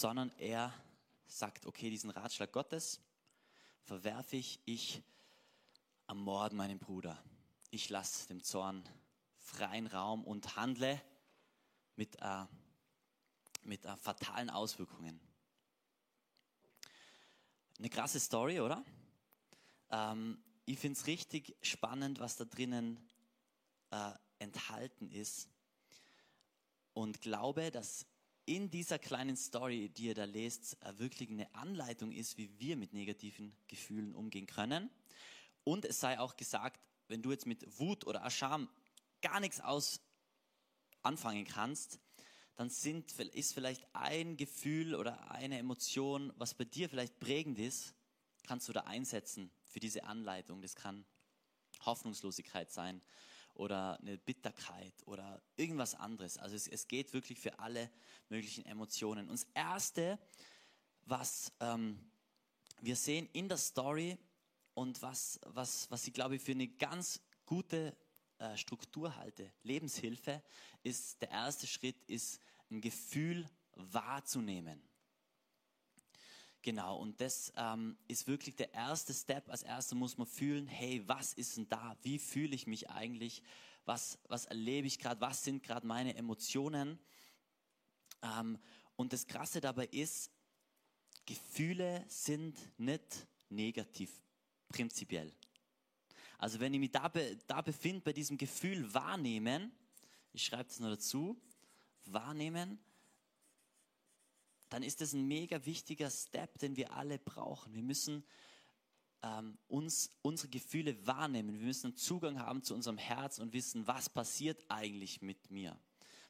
Sondern 0.00 0.30
er 0.38 0.72
sagt, 1.26 1.66
okay, 1.66 1.90
diesen 1.90 2.10
Ratschlag 2.10 2.52
Gottes 2.52 3.00
verwerfe 3.82 4.36
ich, 4.36 4.60
ich 4.64 5.02
ermorde 6.06 6.54
meinen 6.54 6.78
Bruder. 6.78 7.22
Ich 7.70 7.88
lasse 7.88 8.28
dem 8.28 8.42
Zorn 8.42 8.86
freien 9.38 9.86
Raum 9.86 10.24
und 10.24 10.56
handle 10.56 11.00
mit, 11.96 12.16
äh, 12.20 12.44
mit 13.62 13.84
äh, 13.84 13.96
fatalen 13.96 14.50
Auswirkungen. 14.50 15.20
Eine 17.78 17.88
krasse 17.88 18.20
Story, 18.20 18.60
oder? 18.60 18.84
Ähm, 19.90 20.42
ich 20.66 20.78
finde 20.78 20.98
es 20.98 21.06
richtig 21.06 21.56
spannend, 21.62 22.20
was 22.20 22.36
da 22.36 22.44
drinnen 22.44 23.00
äh, 23.90 24.12
enthalten 24.38 25.10
ist 25.10 25.48
und 26.92 27.20
glaube, 27.20 27.70
dass 27.70 28.06
in 28.46 28.70
dieser 28.70 28.98
kleinen 28.98 29.36
Story, 29.36 29.88
die 29.88 30.06
ihr 30.06 30.14
da 30.14 30.24
lest, 30.24 30.80
äh, 30.82 30.98
wirklich 30.98 31.30
eine 31.30 31.52
Anleitung 31.54 32.12
ist, 32.12 32.38
wie 32.38 32.58
wir 32.58 32.76
mit 32.76 32.92
negativen 32.92 33.54
Gefühlen 33.66 34.14
umgehen 34.14 34.46
können. 34.46 34.88
Und 35.64 35.84
es 35.84 36.00
sei 36.00 36.18
auch 36.20 36.36
gesagt, 36.36 36.80
wenn 37.08 37.22
du 37.22 37.32
jetzt 37.32 37.46
mit 37.46 37.78
Wut 37.78 38.06
oder 38.06 38.24
Ascham 38.24 38.68
gar 39.20 39.40
nichts 39.40 39.60
aus 39.60 40.00
anfangen 41.02 41.44
kannst, 41.44 41.98
dann 42.54 42.70
sind, 42.70 43.12
ist 43.12 43.52
vielleicht 43.52 43.84
ein 43.92 44.36
Gefühl 44.36 44.94
oder 44.94 45.30
eine 45.30 45.58
Emotion, 45.58 46.32
was 46.36 46.54
bei 46.54 46.64
dir 46.64 46.88
vielleicht 46.88 47.18
prägend 47.18 47.58
ist, 47.58 47.94
kannst 48.44 48.68
du 48.68 48.72
da 48.72 48.82
einsetzen 48.82 49.50
für 49.64 49.80
diese 49.80 50.04
Anleitung. 50.04 50.62
Das 50.62 50.74
kann 50.74 51.04
Hoffnungslosigkeit 51.84 52.70
sein 52.70 53.02
oder 53.56 53.98
eine 54.00 54.18
Bitterkeit 54.18 54.94
oder 55.06 55.42
irgendwas 55.56 55.94
anderes. 55.94 56.38
Also 56.38 56.56
es, 56.56 56.68
es 56.68 56.86
geht 56.86 57.12
wirklich 57.12 57.38
für 57.38 57.58
alle 57.58 57.90
möglichen 58.28 58.64
Emotionen. 58.66 59.28
Und 59.28 59.40
das 59.40 59.48
Erste, 59.54 60.18
was, 61.04 61.52
ähm, 61.60 61.98
wir 62.80 62.96
sehen 62.96 63.28
in 63.32 63.48
der 63.48 63.58
Story 63.58 64.18
und 64.74 65.00
was, 65.02 65.40
was, 65.46 65.90
was 65.90 66.06
ich 66.06 66.12
glaube 66.12 66.38
für 66.38 66.52
eine 66.52 66.68
ganz 66.68 67.20
gute 67.46 67.96
äh, 68.38 68.56
Struktur 68.56 69.16
halte, 69.16 69.50
Lebenshilfe, 69.62 70.42
ist 70.82 71.22
der 71.22 71.30
erste 71.30 71.66
Schritt, 71.66 72.04
ist 72.06 72.40
ein 72.70 72.80
Gefühl 72.80 73.48
wahrzunehmen. 73.74 74.82
Genau, 76.66 76.96
und 76.96 77.20
das 77.20 77.52
ähm, 77.56 77.96
ist 78.08 78.26
wirklich 78.26 78.56
der 78.56 78.74
erste 78.74 79.14
Step. 79.14 79.48
Als 79.48 79.62
erster 79.62 79.94
muss 79.94 80.18
man 80.18 80.26
fühlen, 80.26 80.66
hey, 80.66 81.00
was 81.06 81.32
ist 81.32 81.56
denn 81.56 81.68
da? 81.68 81.96
Wie 82.02 82.18
fühle 82.18 82.56
ich 82.56 82.66
mich 82.66 82.90
eigentlich? 82.90 83.40
Was, 83.84 84.18
was 84.26 84.46
erlebe 84.46 84.88
ich 84.88 84.98
gerade? 84.98 85.20
Was 85.20 85.44
sind 85.44 85.62
gerade 85.62 85.86
meine 85.86 86.16
Emotionen? 86.16 86.98
Ähm, 88.20 88.58
und 88.96 89.12
das 89.12 89.28
Krasse 89.28 89.60
dabei 89.60 89.86
ist, 89.86 90.32
Gefühle 91.24 92.04
sind 92.08 92.58
nicht 92.80 93.28
negativ, 93.48 94.10
prinzipiell. 94.66 95.32
Also 96.36 96.58
wenn 96.58 96.74
ich 96.74 96.80
mich 96.80 96.90
da, 96.90 97.06
be, 97.06 97.38
da 97.46 97.60
befinde, 97.60 98.00
bei 98.00 98.12
diesem 98.12 98.36
Gefühl 98.36 98.92
wahrnehmen, 98.92 99.70
ich 100.32 100.44
schreibe 100.44 100.68
es 100.68 100.80
nur 100.80 100.90
dazu, 100.90 101.40
wahrnehmen, 102.06 102.80
dann 104.68 104.82
ist 104.82 105.00
das 105.00 105.12
ein 105.12 105.26
mega 105.26 105.64
wichtiger 105.64 106.10
Step, 106.10 106.58
den 106.58 106.76
wir 106.76 106.92
alle 106.92 107.18
brauchen. 107.18 107.74
Wir 107.74 107.82
müssen 107.82 108.24
ähm, 109.22 109.58
uns 109.68 110.10
unsere 110.22 110.48
Gefühle 110.48 111.06
wahrnehmen. 111.06 111.58
Wir 111.58 111.66
müssen 111.66 111.96
Zugang 111.96 112.40
haben 112.40 112.62
zu 112.62 112.74
unserem 112.74 112.98
Herz 112.98 113.38
und 113.38 113.52
wissen, 113.52 113.86
was 113.86 114.08
passiert 114.08 114.64
eigentlich 114.68 115.22
mit 115.22 115.50
mir. 115.50 115.78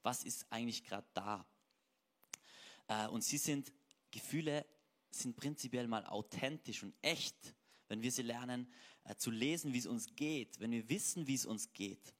Was 0.02 0.24
ist 0.24 0.46
eigentlich 0.50 0.84
gerade 0.84 1.06
da? 1.14 1.46
Äh, 2.88 3.08
und 3.08 3.24
sie 3.24 3.38
sind, 3.38 3.72
Gefühle 4.10 4.66
sind 5.10 5.36
prinzipiell 5.36 5.88
mal 5.88 6.06
authentisch 6.06 6.82
und 6.82 6.94
echt, 7.02 7.54
wenn 7.88 8.02
wir 8.02 8.12
sie 8.12 8.22
lernen 8.22 8.72
äh, 9.04 9.16
zu 9.16 9.30
lesen, 9.30 9.72
wie 9.72 9.78
es 9.78 9.86
uns 9.86 10.14
geht, 10.14 10.60
wenn 10.60 10.70
wir 10.70 10.88
wissen, 10.88 11.26
wie 11.26 11.34
es 11.34 11.46
uns 11.46 11.72
geht. 11.72 12.14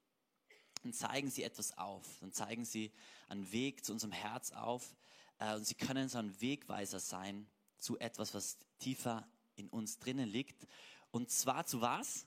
Dann 0.83 0.93
zeigen 0.93 1.31
sie 1.31 1.43
etwas 1.43 1.77
auf, 1.77 2.19
dann 2.21 2.33
zeigen 2.33 2.65
sie 2.65 2.93
einen 3.29 3.51
Weg 3.53 3.85
zu 3.85 3.93
unserem 3.93 4.13
Herz 4.13 4.53
auf, 4.53 4.97
äh, 5.39 5.55
und 5.55 5.67
sie 5.67 5.75
können 5.75 6.09
so 6.09 6.19
ein 6.19 6.41
Wegweiser 6.41 7.01
sein 7.01 7.47
zu 7.79 7.99
etwas, 7.99 8.35
was 8.35 8.59
tiefer 8.79 9.27
in 9.57 9.69
uns 9.69 9.99
drinnen 9.99 10.29
liegt. 10.29 10.67
Und 11.11 11.31
zwar 11.31 11.67
zu 11.67 11.81
was? 11.81 12.27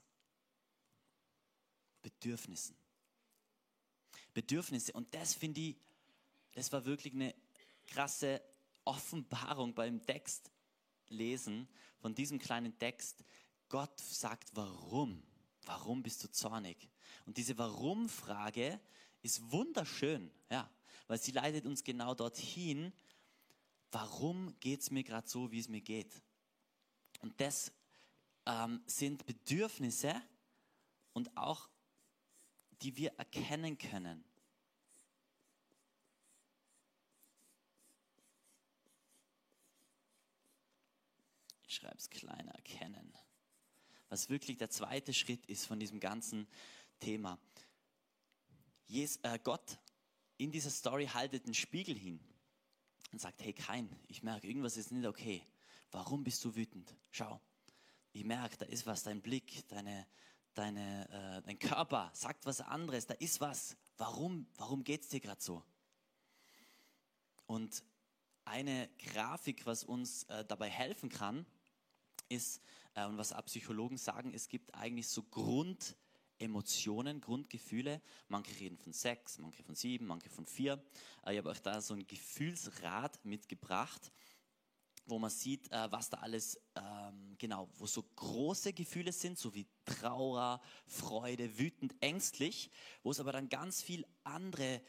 Bedürfnissen. 2.01 2.75
Bedürfnisse. 4.33 4.93
Und 4.93 5.13
das 5.13 5.33
finde 5.33 5.61
ich, 5.61 5.75
das 6.53 6.71
war 6.71 6.85
wirklich 6.85 7.13
eine 7.13 7.35
krasse 7.87 8.41
Offenbarung 8.85 9.73
beim 9.73 10.05
Text 10.05 10.51
lesen 11.09 11.67
von 11.99 12.15
diesem 12.15 12.39
kleinen 12.39 12.77
Text. 12.77 13.23
Gott 13.67 13.99
sagt, 13.99 14.49
warum? 14.55 15.21
Warum 15.65 16.01
bist 16.01 16.23
du 16.23 16.31
zornig? 16.31 16.89
Und 17.25 17.37
diese 17.37 17.57
Warum-Frage 17.57 18.79
ist 19.21 19.51
wunderschön, 19.51 20.31
ja 20.49 20.69
weil 21.09 21.19
sie 21.19 21.31
leitet 21.31 21.65
uns 21.65 21.83
genau 21.83 22.13
dorthin, 22.13 22.93
warum 23.91 24.57
geht 24.59 24.81
es 24.81 24.91
mir 24.91 25.03
gerade 25.03 25.27
so, 25.27 25.51
wie 25.51 25.59
es 25.59 25.67
mir 25.67 25.81
geht. 25.81 26.21
Und 27.21 27.41
das 27.41 27.73
ähm, 28.45 28.83
sind 28.85 29.25
Bedürfnisse 29.25 30.21
und 31.13 31.35
auch, 31.35 31.67
die 32.83 32.95
wir 32.95 33.11
erkennen 33.17 33.79
können. 33.79 34.23
Ich 41.67 41.73
schreibe 41.73 41.97
es 41.97 42.11
kleiner, 42.11 42.51
erkennen. 42.51 43.17
Was 44.09 44.29
wirklich 44.29 44.57
der 44.57 44.69
zweite 44.69 45.15
Schritt 45.15 45.47
ist 45.47 45.65
von 45.65 45.79
diesem 45.79 45.99
ganzen 45.99 46.47
Thema. 46.99 47.39
Jes, 48.85 49.17
äh, 49.23 49.39
Gott 49.43 49.79
in 50.39 50.51
dieser 50.51 50.69
Story 50.69 51.05
haltet 51.05 51.45
einen 51.45 51.53
Spiegel 51.53 51.95
hin 51.95 52.19
und 53.11 53.19
sagt, 53.19 53.43
hey 53.43 53.53
Kein, 53.53 53.89
ich 54.07 54.23
merke, 54.23 54.47
irgendwas 54.47 54.77
ist 54.77 54.91
nicht 54.91 55.05
okay. 55.05 55.43
Warum 55.91 56.23
bist 56.23 56.43
du 56.45 56.55
wütend? 56.55 56.95
Schau, 57.11 57.41
ich 58.13 58.23
merke, 58.23 58.57
da 58.57 58.65
ist 58.65 58.85
was, 58.85 59.03
dein 59.03 59.21
Blick, 59.21 59.67
deine, 59.67 60.07
deine, 60.53 61.09
äh, 61.09 61.45
dein 61.45 61.59
Körper 61.59 62.09
sagt 62.13 62.45
was 62.45 62.61
anderes, 62.61 63.05
da 63.05 63.15
ist 63.15 63.41
was. 63.41 63.75
Warum, 63.97 64.47
warum 64.55 64.83
geht 64.83 65.01
es 65.01 65.09
dir 65.09 65.19
gerade 65.19 65.41
so? 65.41 65.61
Und 67.45 67.83
eine 68.45 68.89
Grafik, 68.97 69.65
was 69.65 69.83
uns 69.83 70.23
äh, 70.23 70.45
dabei 70.45 70.69
helfen 70.69 71.09
kann, 71.09 71.45
ist, 72.29 72.61
äh, 72.93 73.05
und 73.05 73.17
was 73.17 73.33
auch 73.33 73.43
Psychologen 73.45 73.97
sagen, 73.97 74.33
es 74.33 74.47
gibt 74.47 74.73
eigentlich 74.73 75.09
so 75.09 75.21
Grund, 75.23 75.97
Emotionen, 76.39 77.21
Grundgefühle. 77.21 78.01
Manche 78.27 78.59
reden 78.59 78.77
von 78.77 78.93
sechs, 78.93 79.37
manche 79.37 79.63
von 79.63 79.75
sieben, 79.75 80.07
manche 80.07 80.29
von 80.29 80.45
vier. 80.45 80.83
Äh, 81.25 81.33
ich 81.33 81.37
habe 81.37 81.49
euch 81.49 81.61
da 81.61 81.81
so 81.81 81.93
ein 81.93 82.07
Gefühlsrad 82.07 83.23
mitgebracht, 83.25 84.11
wo 85.05 85.19
man 85.19 85.29
sieht, 85.29 85.71
äh, 85.71 85.91
was 85.91 86.09
da 86.09 86.17
alles, 86.17 86.59
ähm, 86.75 87.35
genau, 87.37 87.69
wo 87.75 87.85
so 87.85 88.03
große 88.03 88.73
Gefühle 88.73 89.11
sind, 89.11 89.37
so 89.37 89.53
wie 89.53 89.67
Trauer, 89.85 90.61
Freude, 90.85 91.57
wütend, 91.57 91.95
ängstlich, 91.99 92.69
wo 93.03 93.11
es 93.11 93.19
aber 93.19 93.31
dann 93.31 93.49
ganz 93.49 93.81
viel 93.81 94.05
andere 94.23 94.81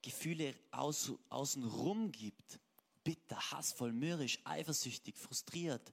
Gefühle 0.00 0.54
aus, 0.70 1.12
außenrum 1.28 2.12
gibt. 2.12 2.60
Bitter, 3.04 3.36
hassvoll, 3.50 3.92
mürrisch, 3.92 4.38
eifersüchtig, 4.44 5.16
frustriert, 5.16 5.92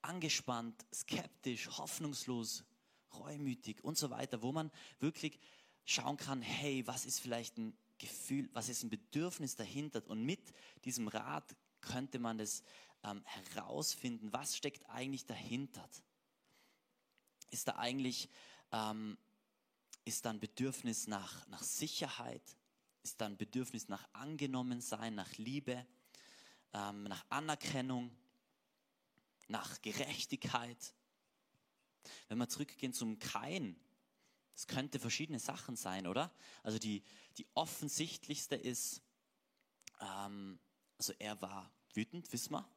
angespannt, 0.00 0.86
skeptisch, 0.94 1.68
hoffnungslos, 1.76 2.64
reumütig 3.20 3.82
und 3.84 3.96
so 3.98 4.10
weiter, 4.10 4.42
wo 4.42 4.52
man 4.52 4.70
wirklich 5.00 5.38
schauen 5.84 6.16
kann, 6.16 6.42
hey, 6.42 6.86
was 6.86 7.06
ist 7.06 7.20
vielleicht 7.20 7.58
ein 7.58 7.76
Gefühl, 7.98 8.50
was 8.52 8.68
ist 8.68 8.82
ein 8.82 8.90
Bedürfnis 8.90 9.56
dahinter? 9.56 10.02
Und 10.08 10.24
mit 10.24 10.52
diesem 10.84 11.08
Rat 11.08 11.56
könnte 11.80 12.18
man 12.18 12.38
das 12.38 12.62
ähm, 13.04 13.22
herausfinden, 13.24 14.32
was 14.32 14.56
steckt 14.56 14.88
eigentlich 14.90 15.26
dahinter? 15.26 15.88
Ist 17.50 17.68
da 17.68 17.76
eigentlich, 17.76 18.28
ähm, 18.72 19.16
ist 20.04 20.24
da 20.24 20.30
ein 20.30 20.40
Bedürfnis 20.40 21.06
nach, 21.06 21.46
nach 21.48 21.62
Sicherheit? 21.62 22.42
Ist 23.02 23.20
da 23.20 23.26
ein 23.26 23.36
Bedürfnis 23.36 23.88
nach 23.88 24.06
Angenommensein, 24.12 25.14
nach 25.14 25.32
Liebe, 25.38 25.86
ähm, 26.72 27.04
nach 27.04 27.24
Anerkennung, 27.28 28.10
nach 29.48 29.80
Gerechtigkeit? 29.80 30.95
Wenn 32.28 32.38
wir 32.38 32.48
zurückgehen 32.48 32.92
zum 32.92 33.18
Kain, 33.18 33.76
es 34.54 34.66
könnte 34.66 34.98
verschiedene 34.98 35.38
Sachen 35.38 35.76
sein, 35.76 36.06
oder? 36.06 36.32
Also 36.62 36.78
die, 36.78 37.02
die 37.36 37.46
offensichtlichste 37.54 38.56
ist, 38.56 39.02
ähm, 40.00 40.58
also 40.98 41.12
er 41.18 41.40
war 41.42 41.70
wütend, 41.92 42.32
wissen 42.32 42.52
wir. 42.52 42.68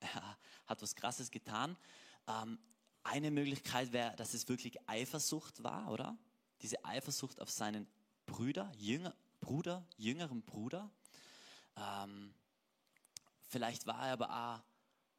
Er 0.00 0.38
hat 0.66 0.82
was 0.82 0.94
Krasses 0.94 1.30
getan. 1.30 1.76
Ähm, 2.26 2.58
eine 3.02 3.30
Möglichkeit 3.30 3.92
wäre, 3.92 4.14
dass 4.16 4.34
es 4.34 4.48
wirklich 4.48 4.78
Eifersucht 4.88 5.62
war, 5.62 5.90
oder? 5.90 6.16
Diese 6.62 6.84
Eifersucht 6.84 7.40
auf 7.40 7.50
seinen 7.50 7.88
Brüder, 8.26 8.70
Jünger, 8.76 9.16
Bruder, 9.40 9.86
jüngeren 9.96 10.42
Bruder. 10.42 10.90
Ähm, 11.76 12.34
vielleicht 13.48 13.86
war 13.86 14.06
er 14.06 14.12
aber 14.12 14.30
auch 14.30 14.62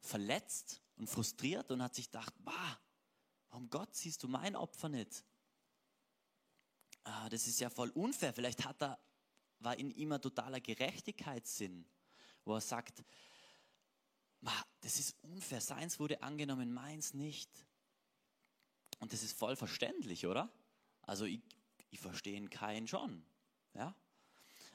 verletzt 0.06 0.80
und 0.96 1.08
frustriert 1.08 1.70
und 1.70 1.82
hat 1.82 1.94
sich 1.94 2.06
gedacht, 2.06 2.34
bah, 2.38 2.80
Warum 3.50 3.68
Gott 3.68 3.94
siehst 3.94 4.22
du 4.22 4.28
mein 4.28 4.56
Opfer 4.56 4.88
nicht? 4.88 5.24
Ah, 7.04 7.28
das 7.28 7.46
ist 7.46 7.60
ja 7.60 7.70
voll 7.70 7.90
unfair. 7.90 8.32
Vielleicht 8.32 8.64
hat 8.64 8.82
er, 8.82 8.98
war 9.58 9.76
in 9.76 9.90
ihm 9.90 10.12
ein 10.12 10.22
totaler 10.22 10.60
Gerechtigkeitssinn, 10.60 11.84
wo 12.44 12.54
er 12.54 12.60
sagt, 12.60 13.02
das 14.80 14.98
ist 14.98 15.16
unfair, 15.22 15.60
seins 15.60 15.98
wurde 15.98 16.22
angenommen, 16.22 16.72
meins 16.72 17.12
nicht. 17.12 17.50
Und 18.98 19.12
das 19.12 19.22
ist 19.22 19.38
voll 19.38 19.56
verständlich, 19.56 20.26
oder? 20.26 20.50
Also 21.02 21.24
ich, 21.24 21.40
ich 21.90 22.00
verstehe 22.00 22.48
keinen 22.48 22.86
schon. 22.86 23.24
Ja? 23.74 23.94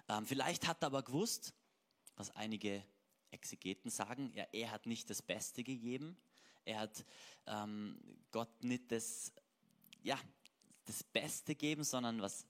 Ähm, 0.08 0.26
vielleicht 0.26 0.68
hat 0.68 0.84
er 0.84 0.88
aber 0.88 1.04
gewusst, 1.04 1.54
was 2.16 2.32
einige 2.32 2.84
Exegeten 3.32 3.90
sagen, 3.90 4.32
ja, 4.34 4.46
er 4.52 4.72
hat 4.72 4.86
nicht 4.86 5.10
das 5.10 5.22
Beste 5.22 5.64
gegeben, 5.64 6.18
er 6.66 6.80
hat 6.80 7.06
ähm, 7.46 8.00
Gott 8.32 8.64
nicht 8.64 8.92
das, 8.92 9.32
ja, 10.02 10.20
das 10.86 11.04
Beste 11.04 11.54
gegeben, 11.54 11.84
sondern 11.84 12.22
was, 12.22 12.46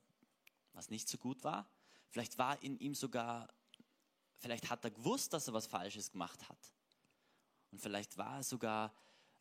was 0.74 0.90
nicht 0.90 1.08
so 1.08 1.18
gut 1.18 1.44
war. 1.44 1.70
Vielleicht 2.10 2.38
war 2.38 2.62
in 2.64 2.78
ihm 2.80 2.96
sogar, 2.96 3.54
vielleicht 4.38 4.70
hat 4.70 4.84
er 4.84 4.92
gewusst, 4.92 5.34
dass 5.34 5.48
er 5.48 5.54
was 5.54 5.68
Falsches 5.68 6.12
gemacht 6.12 6.48
hat. 6.50 6.74
Und 7.72 7.82
vielleicht 7.82 8.18
war 8.18 8.38
er 8.38 8.44
sogar 8.44 8.94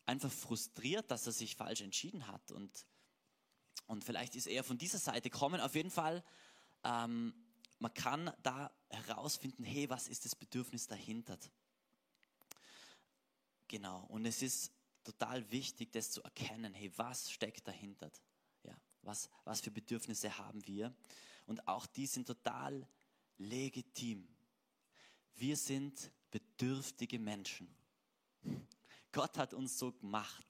einfach 0.05 0.31
frustriert, 0.31 1.09
dass 1.09 1.25
er 1.25 1.31
sich 1.31 1.55
falsch 1.55 1.81
entschieden 1.81 2.27
hat. 2.27 2.51
Und, 2.51 2.85
und 3.87 4.03
vielleicht 4.03 4.35
ist 4.35 4.47
er 4.47 4.63
von 4.63 4.77
dieser 4.77 4.99
Seite 4.99 5.29
gekommen. 5.29 5.61
Auf 5.61 5.75
jeden 5.75 5.91
Fall, 5.91 6.23
ähm, 6.83 7.33
man 7.79 7.93
kann 7.93 8.31
da 8.43 8.71
herausfinden, 8.89 9.63
hey, 9.63 9.89
was 9.89 10.07
ist 10.07 10.25
das 10.25 10.35
Bedürfnis 10.35 10.87
dahinter? 10.87 11.37
Genau, 13.67 14.05
und 14.09 14.25
es 14.25 14.41
ist 14.41 14.71
total 15.03 15.49
wichtig, 15.51 15.91
das 15.91 16.11
zu 16.11 16.21
erkennen, 16.23 16.73
hey, 16.73 16.91
was 16.95 17.31
steckt 17.31 17.67
dahinter? 17.67 18.11
Ja, 18.63 18.75
was, 19.01 19.29
was 19.43 19.61
für 19.61 19.71
Bedürfnisse 19.71 20.37
haben 20.37 20.65
wir? 20.67 20.93
Und 21.45 21.67
auch 21.67 21.85
die 21.85 22.07
sind 22.07 22.27
total 22.27 22.87
legitim. 23.37 24.27
Wir 25.35 25.57
sind 25.57 26.11
bedürftige 26.31 27.19
Menschen. 27.19 27.67
Gott 29.11 29.37
hat 29.37 29.53
uns 29.53 29.77
so 29.77 29.91
gemacht, 29.91 30.45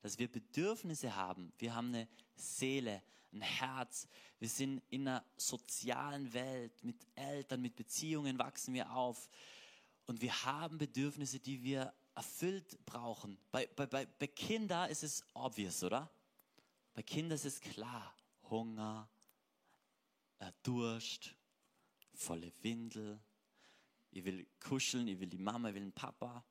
dass 0.00 0.18
wir 0.18 0.30
Bedürfnisse 0.30 1.14
haben. 1.14 1.52
Wir 1.58 1.74
haben 1.74 1.88
eine 1.88 2.08
Seele, 2.34 3.02
ein 3.32 3.42
Herz. 3.42 4.08
Wir 4.38 4.48
sind 4.48 4.82
in 4.90 5.06
einer 5.06 5.24
sozialen 5.36 6.32
Welt. 6.32 6.72
Mit 6.82 7.06
Eltern, 7.14 7.60
mit 7.60 7.76
Beziehungen 7.76 8.38
wachsen 8.38 8.74
wir 8.74 8.90
auf. 8.90 9.28
Und 10.06 10.22
wir 10.22 10.44
haben 10.44 10.78
Bedürfnisse, 10.78 11.38
die 11.38 11.62
wir 11.62 11.92
erfüllt 12.18 12.84
brauchen. 12.84 13.38
Bei, 13.52 13.68
bei, 13.68 13.86
bei, 13.86 14.04
bei 14.04 14.26
Kindern 14.26 14.90
ist 14.90 15.04
es 15.04 15.24
obvious, 15.34 15.84
oder? 15.84 16.10
Bei 16.92 17.02
Kindern 17.02 17.36
ist 17.36 17.44
es 17.44 17.60
klar. 17.60 18.12
Hunger, 18.50 19.08
äh, 20.40 20.50
Durst, 20.64 21.36
volle 22.14 22.52
Windel. 22.62 23.20
Ich 24.10 24.24
will 24.24 24.48
kuscheln, 24.58 25.06
ich 25.06 25.20
will 25.20 25.28
die 25.28 25.38
Mama, 25.38 25.68
ich 25.68 25.76
will 25.76 25.82
den 25.82 25.92
Papa. 25.92 26.44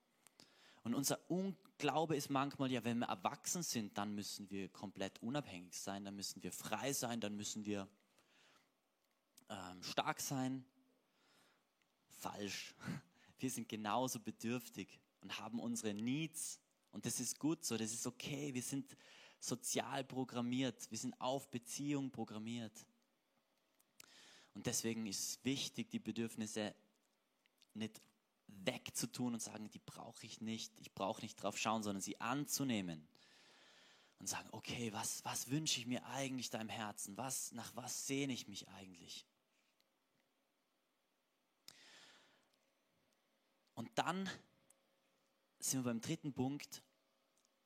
Und 0.83 0.95
unser 0.95 1.19
Unglaube 1.29 2.15
ist 2.15 2.29
manchmal, 2.29 2.71
ja, 2.71 2.81
wenn 2.85 2.99
wir 2.99 3.07
erwachsen 3.07 3.61
sind, 3.61 3.97
dann 3.97 4.15
müssen 4.15 4.49
wir 4.49 4.69
komplett 4.69 5.21
unabhängig 5.21 5.77
sein, 5.77 6.05
dann 6.05 6.15
müssen 6.15 6.41
wir 6.43 6.53
frei 6.53 6.93
sein, 6.93 7.19
dann 7.19 7.35
müssen 7.35 7.65
wir 7.65 7.89
ähm, 9.49 9.83
stark 9.83 10.21
sein. 10.21 10.63
Falsch. 12.07 12.73
Wir 13.39 13.51
sind 13.51 13.69
genauso 13.69 14.19
bedürftig 14.19 14.99
und 15.27 15.39
haben 15.39 15.59
unsere 15.59 15.93
Needs. 15.93 16.57
Und 16.91 17.05
das 17.05 17.19
ist 17.19 17.37
gut 17.37 17.65
so, 17.65 17.75
das 17.75 17.91
ist 17.91 18.07
okay. 18.07 18.53
Wir 18.53 18.61
sind 18.61 18.95
sozial 19.41 20.05
programmiert, 20.05 20.89
wir 20.89 20.97
sind 20.97 21.19
auf 21.19 21.51
Beziehung 21.51 22.11
programmiert. 22.11 22.85
Und 24.53 24.65
deswegen 24.67 25.05
ist 25.05 25.43
wichtig, 25.43 25.89
die 25.89 25.99
Bedürfnisse 25.99 26.73
nicht 27.73 28.01
wegzutun 28.47 29.33
und 29.33 29.41
sagen, 29.41 29.69
die 29.69 29.81
brauche 29.85 30.25
ich 30.25 30.39
nicht, 30.39 30.79
ich 30.79 30.93
brauche 30.93 31.21
nicht 31.21 31.35
drauf 31.35 31.57
schauen, 31.57 31.83
sondern 31.83 32.01
sie 32.01 32.21
anzunehmen 32.21 33.05
und 34.19 34.27
sagen, 34.27 34.47
okay, 34.53 34.93
was, 34.93 35.25
was 35.25 35.49
wünsche 35.49 35.81
ich 35.81 35.87
mir 35.87 36.05
eigentlich 36.05 36.49
deinem 36.49 36.69
Herzen? 36.69 37.17
Was, 37.17 37.51
nach 37.51 37.75
was 37.75 38.07
sehne 38.07 38.31
ich 38.31 38.47
mich 38.47 38.69
eigentlich? 38.69 39.27
Und 43.75 43.91
dann 43.95 44.29
sind 45.59 45.79
wir 45.79 45.91
beim 45.91 46.01
dritten 46.01 46.33
Punkt, 46.33 46.83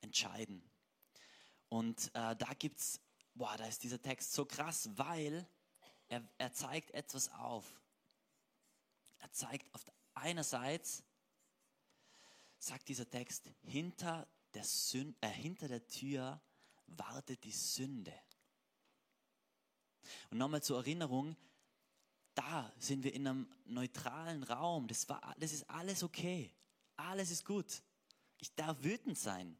entscheiden. 0.02 0.64
Und 1.70 2.08
äh, 2.14 2.36
da 2.36 2.54
gibt's, 2.58 3.00
boah, 3.34 3.56
da 3.58 3.66
ist 3.66 3.84
dieser 3.84 4.02
Text 4.02 4.34
so 4.34 4.46
krass, 4.46 4.90
weil 4.96 5.48
er, 6.10 6.28
er 6.38 6.52
zeigt 6.52 6.92
etwas 6.92 7.30
auf. 7.30 7.80
Er 9.20 9.32
zeigt 9.32 9.74
auf 9.74 9.86
einerseits, 10.14 11.04
sagt 12.58 12.90
dieser 12.90 13.10
Text, 13.10 13.50
hinter 13.64 14.28
der, 14.54 14.64
Sünde, 14.64 15.16
äh, 15.22 15.30
hinter 15.30 15.68
der 15.68 15.88
Tür 15.88 16.42
wartet 16.88 17.44
die 17.44 17.52
Sünde. 17.52 18.14
Und 20.30 20.38
nochmal 20.38 20.62
zur 20.62 20.78
Erinnerung, 20.78 21.38
da 22.34 22.72
sind 22.78 23.04
wir 23.04 23.14
in 23.14 23.28
einem 23.28 23.50
neutralen 23.66 24.44
Raum. 24.44 24.88
Das, 24.88 25.08
war, 25.08 25.36
das 25.38 25.54
ist 25.54 25.70
alles 25.70 26.04
okay. 26.04 26.54
Alles 27.10 27.32
ist 27.32 27.46
gut. 27.46 27.82
Ich 28.38 28.54
darf 28.56 28.84
wütend 28.84 29.18
sein. 29.18 29.58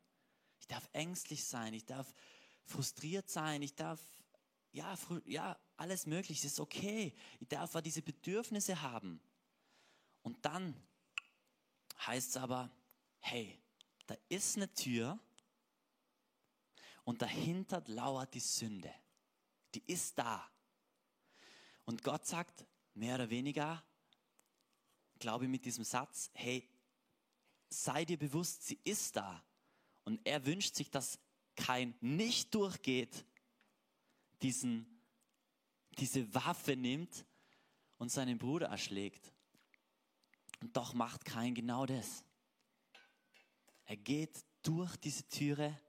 Ich 0.60 0.68
darf 0.68 0.88
ängstlich 0.94 1.44
sein. 1.44 1.74
Ich 1.74 1.86
darf 1.86 2.14
frustriert 2.66 3.30
sein. 3.30 3.62
Ich 3.62 3.76
darf, 3.76 4.00
ja, 4.72 4.98
ja 5.26 5.60
alles 5.78 6.06
möglich. 6.06 6.40
Es 6.40 6.46
ist 6.46 6.60
okay. 6.60 7.14
Ich 7.40 7.48
darf 7.48 7.76
auch 7.76 7.82
diese 7.82 8.02
Bedürfnisse 8.02 8.82
haben. 8.82 9.20
Und 10.24 10.46
dann 10.46 10.76
heißt 12.06 12.30
es 12.30 12.38
aber, 12.38 12.72
hey, 13.20 13.60
da 14.08 14.16
ist 14.30 14.58
eine 14.58 14.72
Tür 14.74 15.20
und 17.04 17.22
dahinter 17.22 17.84
lauert 17.88 18.34
die 18.34 18.40
Sünde. 18.40 18.94
Die 19.74 19.84
ist 19.88 20.18
da. 20.18 20.48
Und 21.86 22.04
Gott 22.04 22.26
sagt 22.26 22.66
mehr 22.94 23.16
oder 23.16 23.30
weniger, 23.30 23.84
glaube 25.20 25.46
ich 25.46 25.52
mit 25.52 25.66
diesem 25.66 25.84
Satz, 25.84 26.30
hey, 26.34 26.68
sei 27.72 28.06
dir 28.06 28.18
bewusst, 28.18 28.64
sie 28.64 28.80
ist 28.84 29.16
da. 29.16 29.44
Und 30.04 30.20
er 30.26 30.46
wünscht 30.46 30.76
sich, 30.76 30.92
dass 30.92 31.20
kein 31.56 31.96
nicht 32.02 32.54
durchgeht, 32.54 33.26
diesen, 34.42 34.86
diese 35.98 36.34
Waffe 36.34 36.76
nimmt 36.76 37.26
und 37.98 38.12
seinen 38.12 38.38
Bruder 38.38 38.68
erschlägt. 38.68 39.32
Und 40.60 40.76
doch 40.76 40.94
macht 40.94 41.26
kein 41.26 41.56
genau 41.56 41.86
das. 41.86 42.24
Er 43.86 43.98
geht 43.98 44.44
durch 44.64 44.96
diese 44.98 45.28
Türe 45.28 45.80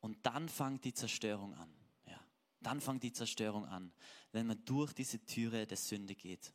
und 0.00 0.24
dann 0.24 0.48
fängt 0.48 0.84
die 0.84 0.94
Zerstörung 0.94 1.54
an. 1.54 1.72
Ja, 2.06 2.20
dann 2.60 2.80
fängt 2.80 3.02
die 3.02 3.12
Zerstörung 3.12 3.66
an, 3.66 3.92
wenn 4.32 4.46
man 4.46 4.64
durch 4.64 4.92
diese 4.92 5.24
Türe 5.24 5.66
der 5.66 5.76
Sünde 5.76 6.14
geht. 6.14 6.52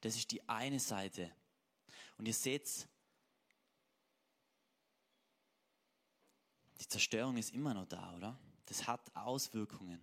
Das 0.00 0.16
ist 0.16 0.30
die 0.30 0.46
eine 0.48 0.80
Seite. 0.80 1.32
Und 2.16 2.26
ihr 2.26 2.34
seht, 2.34 2.88
die 6.80 6.88
Zerstörung 6.88 7.36
ist 7.36 7.52
immer 7.52 7.74
noch 7.74 7.86
da, 7.86 8.14
oder? 8.16 8.38
Das 8.66 8.86
hat 8.86 9.14
Auswirkungen 9.14 10.00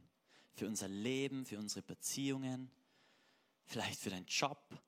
für 0.54 0.68
unser 0.68 0.88
Leben, 0.88 1.46
für 1.46 1.58
unsere 1.58 1.82
Beziehungen, 1.82 2.70
vielleicht 3.66 4.00
für 4.00 4.10
deinen 4.10 4.26
Job, 4.26 4.82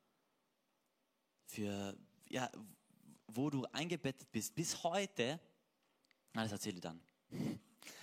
für, 1.45 1.97
ja, 2.29 2.51
wo 3.27 3.49
du 3.49 3.65
eingebettet 3.65 4.31
bist, 4.31 4.53
bis 4.53 4.83
heute, 4.83 5.39
das 6.33 6.51
erzähle 6.51 6.81
dann. 6.81 7.01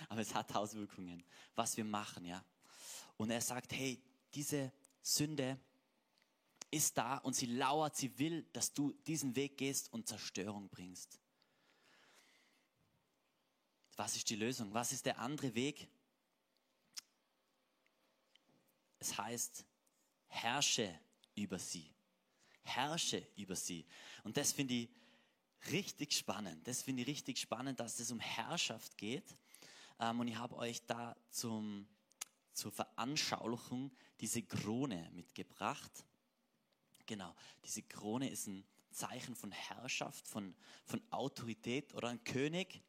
Aber 0.09 0.21
es 0.21 0.33
hat 0.33 0.53
Auswirkungen, 0.55 1.23
was 1.55 1.77
wir 1.77 1.85
machen, 1.85 2.25
ja. 2.25 2.43
Und 3.17 3.29
er 3.29 3.41
sagt, 3.41 3.73
hey, 3.73 4.01
diese 4.33 4.71
Sünde 5.01 5.59
ist 6.71 6.97
da 6.97 7.17
und 7.17 7.35
sie 7.35 7.45
lauert, 7.45 7.95
sie 7.95 8.17
will, 8.17 8.43
dass 8.53 8.73
du 8.73 8.93
diesen 9.05 9.35
Weg 9.35 9.57
gehst 9.57 9.91
und 9.93 10.07
Zerstörung 10.07 10.69
bringst. 10.69 11.19
Was 13.97 14.15
ist 14.15 14.29
die 14.29 14.35
Lösung? 14.35 14.73
Was 14.73 14.91
ist 14.91 15.05
der 15.05 15.19
andere 15.19 15.53
Weg? 15.53 15.87
Es 18.99 19.17
heißt, 19.17 19.65
herrsche 20.27 20.99
über 21.35 21.59
sie 21.59 21.93
herrsche 22.63 23.27
über 23.35 23.55
sie. 23.55 23.85
Und 24.23 24.37
das 24.37 24.53
finde 24.53 24.73
ich 24.73 24.89
richtig 25.71 26.13
spannend. 26.13 26.67
Das 26.67 26.81
finde 26.81 27.01
ich 27.01 27.07
richtig 27.07 27.39
spannend, 27.39 27.79
dass 27.79 27.99
es 27.99 28.11
um 28.11 28.19
Herrschaft 28.19 28.97
geht. 28.97 29.35
Ähm, 29.99 30.19
und 30.19 30.27
ich 30.27 30.35
habe 30.35 30.55
euch 30.55 30.85
da 30.85 31.15
zum, 31.29 31.87
zur 32.53 32.71
Veranschaulichung 32.71 33.91
diese 34.19 34.43
Krone 34.43 35.09
mitgebracht. 35.13 35.91
Genau, 37.11 37.35
diese 37.65 37.83
Krone 37.83 38.29
ist 38.29 38.47
ein 38.47 38.65
Zeichen 38.89 39.35
von 39.35 39.51
Herrschaft, 39.51 40.25
von, 40.29 40.55
von 40.85 41.01
Autorität 41.11 41.93
oder 41.93 42.07
ein 42.07 42.23
König. 42.23 42.81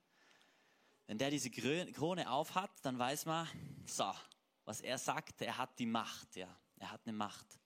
Wenn 1.09 1.19
der 1.19 1.29
diese 1.29 1.51
Krone 1.51 2.31
aufhat, 2.31 2.71
dann 2.83 2.97
weiß 3.01 3.27
man, 3.27 3.49
so, 3.85 4.15
was 4.65 4.81
er 4.81 4.97
sagt, 4.99 5.43
er 5.43 5.59
hat 5.59 5.77
die 5.81 5.87
Macht, 5.87 6.37
ja, 6.37 6.57
er 6.79 6.93
hat 6.93 7.01
eine 7.05 7.15
Macht. 7.15 7.59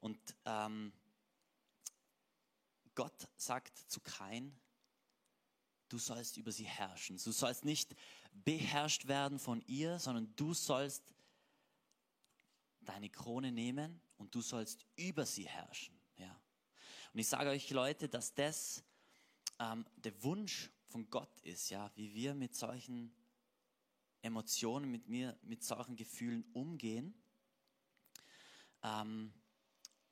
Und 0.00 0.18
ähm, 0.46 0.92
Gott 2.96 3.28
sagt 3.36 3.78
zu 3.78 4.00
Kain, 4.00 4.58
du 5.88 5.98
sollst 5.98 6.38
über 6.38 6.50
sie 6.50 6.66
herrschen. 6.66 7.18
Du 7.22 7.30
sollst 7.30 7.64
nicht 7.64 7.94
beherrscht 8.32 9.06
werden 9.06 9.38
von 9.38 9.62
ihr, 9.68 10.00
sondern 10.00 10.34
du 10.34 10.54
sollst 10.54 11.14
deine 12.80 13.10
Krone 13.10 13.52
nehmen 13.52 14.02
und 14.18 14.34
du 14.34 14.40
sollst 14.40 14.84
über 14.96 15.24
sie 15.24 15.48
herrschen. 15.48 15.98
Ja. 16.16 16.38
Und 17.12 17.20
ich 17.20 17.28
sage 17.28 17.50
euch 17.50 17.70
Leute, 17.70 18.08
dass 18.08 18.34
das 18.34 18.84
ähm, 19.58 19.86
der 19.96 20.22
Wunsch 20.22 20.70
von 20.88 21.08
Gott 21.10 21.40
ist, 21.40 21.70
ja, 21.70 21.90
wie 21.94 22.14
wir 22.14 22.34
mit 22.34 22.54
solchen 22.54 23.14
Emotionen, 24.22 24.90
mit 24.90 25.08
mir, 25.08 25.38
mit 25.42 25.62
solchen 25.62 25.96
Gefühlen 25.96 26.44
umgehen. 26.52 27.14
Ähm, 28.82 29.32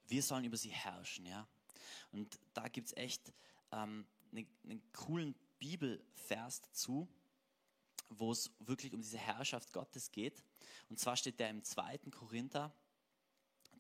wir 0.07 0.23
sollen 0.23 0.45
über 0.45 0.57
sie 0.57 0.71
herrschen, 0.71 1.27
ja. 1.27 1.47
Und 2.13 2.39
da 2.55 2.69
gibt 2.69 2.89
es 2.89 2.97
echt 2.97 3.33
ähm, 3.73 4.07
einen, 4.31 4.47
einen 4.65 4.93
coolen 4.93 5.35
Bibelvers 5.59 6.61
dazu, 6.61 7.09
wo 8.09 8.31
es 8.31 8.51
wirklich 8.61 8.95
um 8.95 9.03
diese 9.03 9.19
Herrschaft 9.19 9.73
Gottes 9.73 10.13
geht. 10.13 10.45
Und 10.89 10.99
zwar 10.99 11.17
steht 11.17 11.41
der 11.41 11.51
im 11.51 11.65
2. 11.65 11.99
Korinther 12.11 12.73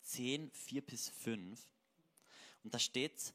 10, 0.06 0.50
4 0.52 0.82
bis 0.82 1.08
5. 1.08 1.60
Und 2.62 2.74
da 2.74 2.78
steht, 2.78 3.34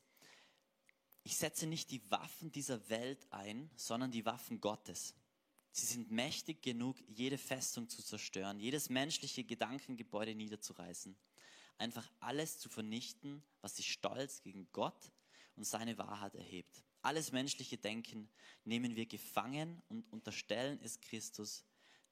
ich 1.24 1.36
setze 1.36 1.68
nicht 1.68 1.92
die 1.92 2.10
Waffen 2.10 2.52
dieser 2.52 2.90
Welt 2.90 3.28
ein, 3.32 3.70
sondern 3.76 4.12
die 4.12 4.26
Waffen 4.26 4.60
Gottes. 4.60 5.14
Sie 5.72 5.86
sind 5.86 6.12
mächtig 6.12 6.62
genug, 6.62 6.98
jede 7.08 7.38
Festung 7.38 7.88
zu 7.88 8.04
zerstören, 8.04 8.60
jedes 8.60 8.90
menschliche 8.90 9.44
Gedankengebäude 9.44 10.36
niederzureißen, 10.36 11.16
einfach 11.78 12.10
alles 12.20 12.60
zu 12.60 12.70
vernichten, 12.70 13.44
was 13.62 13.78
sich 13.78 13.92
stolz 13.92 14.42
gegen 14.42 14.68
Gott 14.72 15.12
und 15.56 15.64
seine 15.64 15.98
Wahrheit 15.98 16.36
erhebt. 16.36 16.84
Alles 17.02 17.32
menschliche 17.32 17.78
Denken 17.78 18.30
nehmen 18.64 18.96
wir 18.96 19.06
gefangen 19.06 19.82
und 19.90 20.12
unterstellen 20.12 20.80
es 20.84 21.00
Christus, 21.00 21.64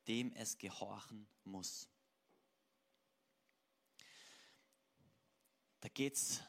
dem 0.08 0.34
es 0.34 0.58
gehorchen 0.58 1.28
muss. 1.44 1.90
Da 5.82 5.90
geht 5.90 6.16
es 6.16 6.42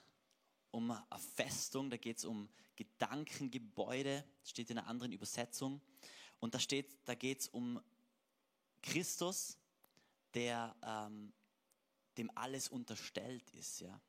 um 0.71 0.91
eine 0.91 1.21
Festung, 1.35 1.91
da 1.91 1.97
geht 1.97 2.19
es 2.19 2.25
um 2.25 2.49
Gedankengebäude, 2.77 4.25
steht 4.45 4.71
in 4.71 4.79
einer 4.79 4.87
anderen 4.87 5.13
Übersetzung. 5.13 5.81
Und 6.39 6.55
da 6.55 6.59
da 7.05 7.15
geht 7.15 7.41
es 7.41 7.49
um 7.49 7.81
Christus, 8.83 9.59
der 10.35 10.75
ähm, 10.83 11.33
dem 12.17 12.31
alles 12.37 12.69
unterstellt 12.69 13.49
ist, 13.51 13.81
ja. 13.81 14.01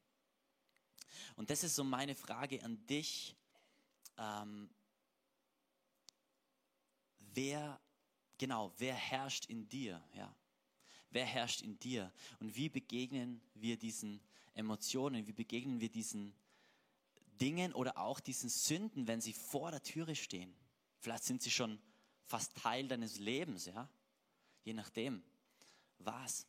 Und 1.35 1.49
das 1.49 1.63
ist 1.63 1.75
so 1.75 1.83
meine 1.83 2.15
Frage 2.15 2.63
an 2.63 2.85
dich. 2.87 3.35
Ähm, 4.17 4.69
wer, 7.19 7.79
genau, 8.37 8.73
wer 8.77 8.93
herrscht 8.93 9.45
in 9.45 9.67
dir, 9.67 10.03
ja? 10.13 10.35
Wer 11.09 11.25
herrscht 11.25 11.61
in 11.61 11.77
dir? 11.79 12.11
Und 12.39 12.55
wie 12.55 12.69
begegnen 12.69 13.41
wir 13.53 13.77
diesen 13.77 14.21
Emotionen? 14.53 15.27
Wie 15.27 15.33
begegnen 15.33 15.79
wir 15.79 15.89
diesen 15.89 16.33
Dingen 17.39 17.73
oder 17.73 17.97
auch 17.97 18.19
diesen 18.19 18.49
Sünden, 18.49 19.07
wenn 19.07 19.21
sie 19.21 19.33
vor 19.33 19.71
der 19.71 19.81
Türe 19.83 20.15
stehen? 20.15 20.55
Vielleicht 20.99 21.23
sind 21.23 21.41
sie 21.41 21.51
schon 21.51 21.79
fast 22.25 22.55
Teil 22.55 22.87
deines 22.87 23.19
Lebens, 23.19 23.65
ja? 23.65 23.89
Je 24.63 24.73
nachdem. 24.73 25.23
Was? 25.99 26.45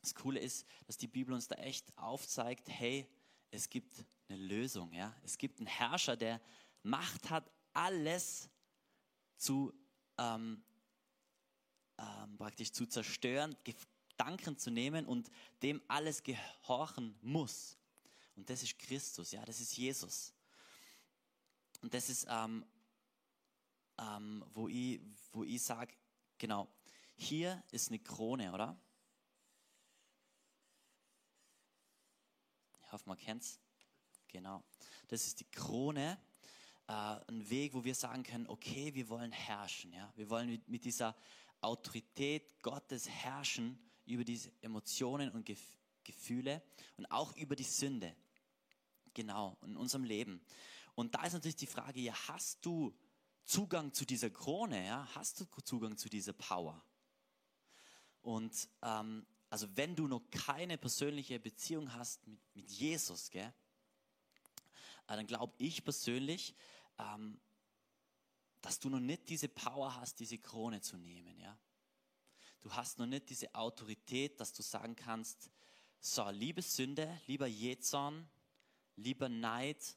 Das 0.00 0.14
Coole 0.14 0.40
ist, 0.40 0.66
dass 0.86 0.96
die 0.96 1.08
Bibel 1.08 1.34
uns 1.34 1.48
da 1.48 1.56
echt 1.56 1.96
aufzeigt, 1.98 2.68
hey, 2.68 3.06
es 3.50 3.68
gibt 3.68 4.04
eine 4.28 4.38
Lösung, 4.38 4.92
ja? 4.92 5.14
Es 5.22 5.38
gibt 5.38 5.58
einen 5.58 5.66
Herrscher, 5.66 6.16
der 6.16 6.40
Macht 6.82 7.30
hat, 7.30 7.50
alles 7.72 8.48
zu 9.36 9.72
ähm, 10.16 10.62
ähm, 11.98 12.36
praktisch 12.36 12.72
zu 12.72 12.86
zerstören, 12.86 13.56
Gedanken 14.18 14.58
zu 14.58 14.70
nehmen 14.70 15.06
und 15.06 15.30
dem 15.62 15.80
alles 15.86 16.24
gehorchen 16.24 17.16
muss. 17.22 17.78
Und 18.34 18.50
das 18.50 18.64
ist 18.64 18.76
Christus, 18.76 19.30
ja, 19.30 19.44
das 19.44 19.60
ist 19.60 19.76
Jesus. 19.76 20.34
Und 21.82 21.94
das 21.94 22.10
ist 22.10 22.26
ähm, 22.28 22.64
ähm, 23.96 24.44
wo 24.54 24.66
ich, 24.68 25.00
wo 25.32 25.44
ich 25.44 25.62
sage, 25.62 25.94
genau, 26.36 26.68
hier 27.14 27.62
ist 27.70 27.90
eine 27.90 28.00
Krone, 28.00 28.52
oder? 28.52 28.76
Ich 32.82 32.92
hoffe, 32.92 33.08
man 33.08 33.18
kennt 33.18 33.42
es. 33.42 33.60
Genau. 34.26 34.64
Das 35.06 35.26
ist 35.26 35.38
die 35.38 35.50
Krone. 35.50 36.18
Äh, 36.88 36.92
ein 36.92 37.48
Weg, 37.50 37.72
wo 37.72 37.84
wir 37.84 37.94
sagen 37.94 38.24
können, 38.24 38.48
okay, 38.48 38.92
wir 38.94 39.08
wollen 39.08 39.30
herrschen. 39.30 39.92
Ja? 39.92 40.12
Wir 40.16 40.28
wollen 40.28 40.48
mit, 40.48 40.68
mit 40.68 40.84
dieser 40.84 41.14
Autorität 41.60 42.60
Gottes 42.62 43.08
herrschen 43.08 43.78
über 44.08 44.24
diese 44.24 44.50
Emotionen 44.60 45.30
und 45.30 45.44
Gef 45.46 45.60
Gefühle 46.04 46.62
und 46.96 47.04
auch 47.10 47.36
über 47.36 47.54
die 47.54 47.64
Sünde. 47.64 48.16
Genau, 49.12 49.58
in 49.62 49.76
unserem 49.76 50.04
Leben. 50.04 50.40
Und 50.94 51.14
da 51.14 51.24
ist 51.24 51.34
natürlich 51.34 51.56
die 51.56 51.66
Frage, 51.66 52.00
ja, 52.00 52.14
hast 52.28 52.64
du 52.64 52.96
Zugang 53.44 53.92
zu 53.92 54.06
dieser 54.06 54.30
Krone, 54.30 54.86
ja, 54.86 55.06
hast 55.14 55.40
du 55.40 55.44
Zugang 55.62 55.98
zu 55.98 56.08
dieser 56.08 56.32
Power. 56.32 56.82
Und 58.22 58.68
ähm, 58.82 59.26
also 59.50 59.68
wenn 59.76 59.94
du 59.94 60.06
noch 60.06 60.22
keine 60.30 60.78
persönliche 60.78 61.38
Beziehung 61.38 61.92
hast 61.92 62.26
mit, 62.26 62.40
mit 62.54 62.70
Jesus, 62.70 63.30
gell, 63.30 63.52
äh, 65.06 65.16
dann 65.16 65.26
glaube 65.26 65.54
ich 65.58 65.84
persönlich, 65.84 66.54
ähm, 66.98 67.40
dass 68.60 68.78
du 68.78 68.88
noch 68.90 69.00
nicht 69.00 69.28
diese 69.28 69.48
Power 69.48 69.94
hast, 69.96 70.20
diese 70.20 70.38
Krone 70.38 70.80
zu 70.80 70.96
nehmen. 70.96 71.38
Ja? 71.38 71.58
Du 72.60 72.72
hast 72.72 72.98
noch 72.98 73.06
nicht 73.06 73.30
diese 73.30 73.54
Autorität, 73.54 74.40
dass 74.40 74.52
du 74.52 74.62
sagen 74.62 74.96
kannst, 74.96 75.50
so, 76.00 76.28
liebe 76.30 76.62
Sünde, 76.62 77.20
lieber 77.26 77.46
Jezorn, 77.46 78.28
lieber 78.96 79.28
Neid, 79.28 79.96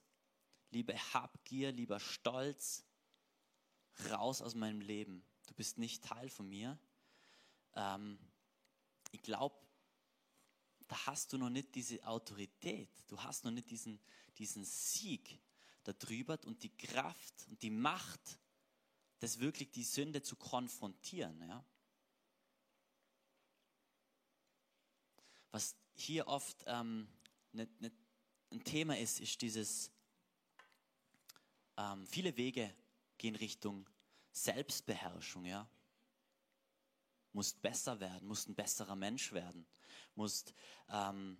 liebe 0.71 0.95
Habgier, 1.13 1.71
lieber 1.71 1.99
Stolz, 1.99 2.83
raus 4.09 4.41
aus 4.41 4.55
meinem 4.55 4.81
Leben. 4.81 5.23
Du 5.47 5.53
bist 5.53 5.77
nicht 5.77 6.03
Teil 6.03 6.29
von 6.29 6.49
mir. 6.49 6.79
Ähm, 7.75 8.17
ich 9.11 9.21
glaube, 9.21 9.55
da 10.87 11.05
hast 11.05 11.33
du 11.33 11.37
noch 11.37 11.49
nicht 11.49 11.75
diese 11.75 12.05
Autorität. 12.05 12.89
Du 13.07 13.21
hast 13.21 13.43
noch 13.43 13.51
nicht 13.51 13.69
diesen, 13.69 13.99
diesen 14.37 14.65
Sieg 14.65 15.39
darüber 15.83 16.37
und 16.45 16.63
die 16.63 16.75
Kraft 16.75 17.47
und 17.49 17.61
die 17.61 17.69
Macht, 17.69 18.39
das 19.19 19.39
wirklich 19.39 19.71
die 19.71 19.83
Sünde 19.83 20.21
zu 20.21 20.35
konfrontieren. 20.35 21.39
Ja? 21.47 21.63
Was 25.51 25.75
hier 25.93 26.27
oft 26.27 26.63
ähm, 26.67 27.07
nicht, 27.51 27.81
nicht 27.81 27.95
ein 28.51 28.63
Thema 28.63 28.97
ist, 28.97 29.19
ist 29.19 29.41
dieses, 29.41 29.91
ähm, 31.77 32.05
viele 32.07 32.35
Wege 32.37 32.73
gehen 33.17 33.35
Richtung 33.35 33.89
Selbstbeherrschung, 34.31 35.45
ja. 35.45 35.69
Musst 37.33 37.61
besser 37.61 37.99
werden, 37.99 38.27
musst 38.27 38.49
ein 38.49 38.55
besserer 38.55 38.95
Mensch 38.95 39.31
werden, 39.31 39.65
musst 40.15 40.53
ähm, 40.89 41.37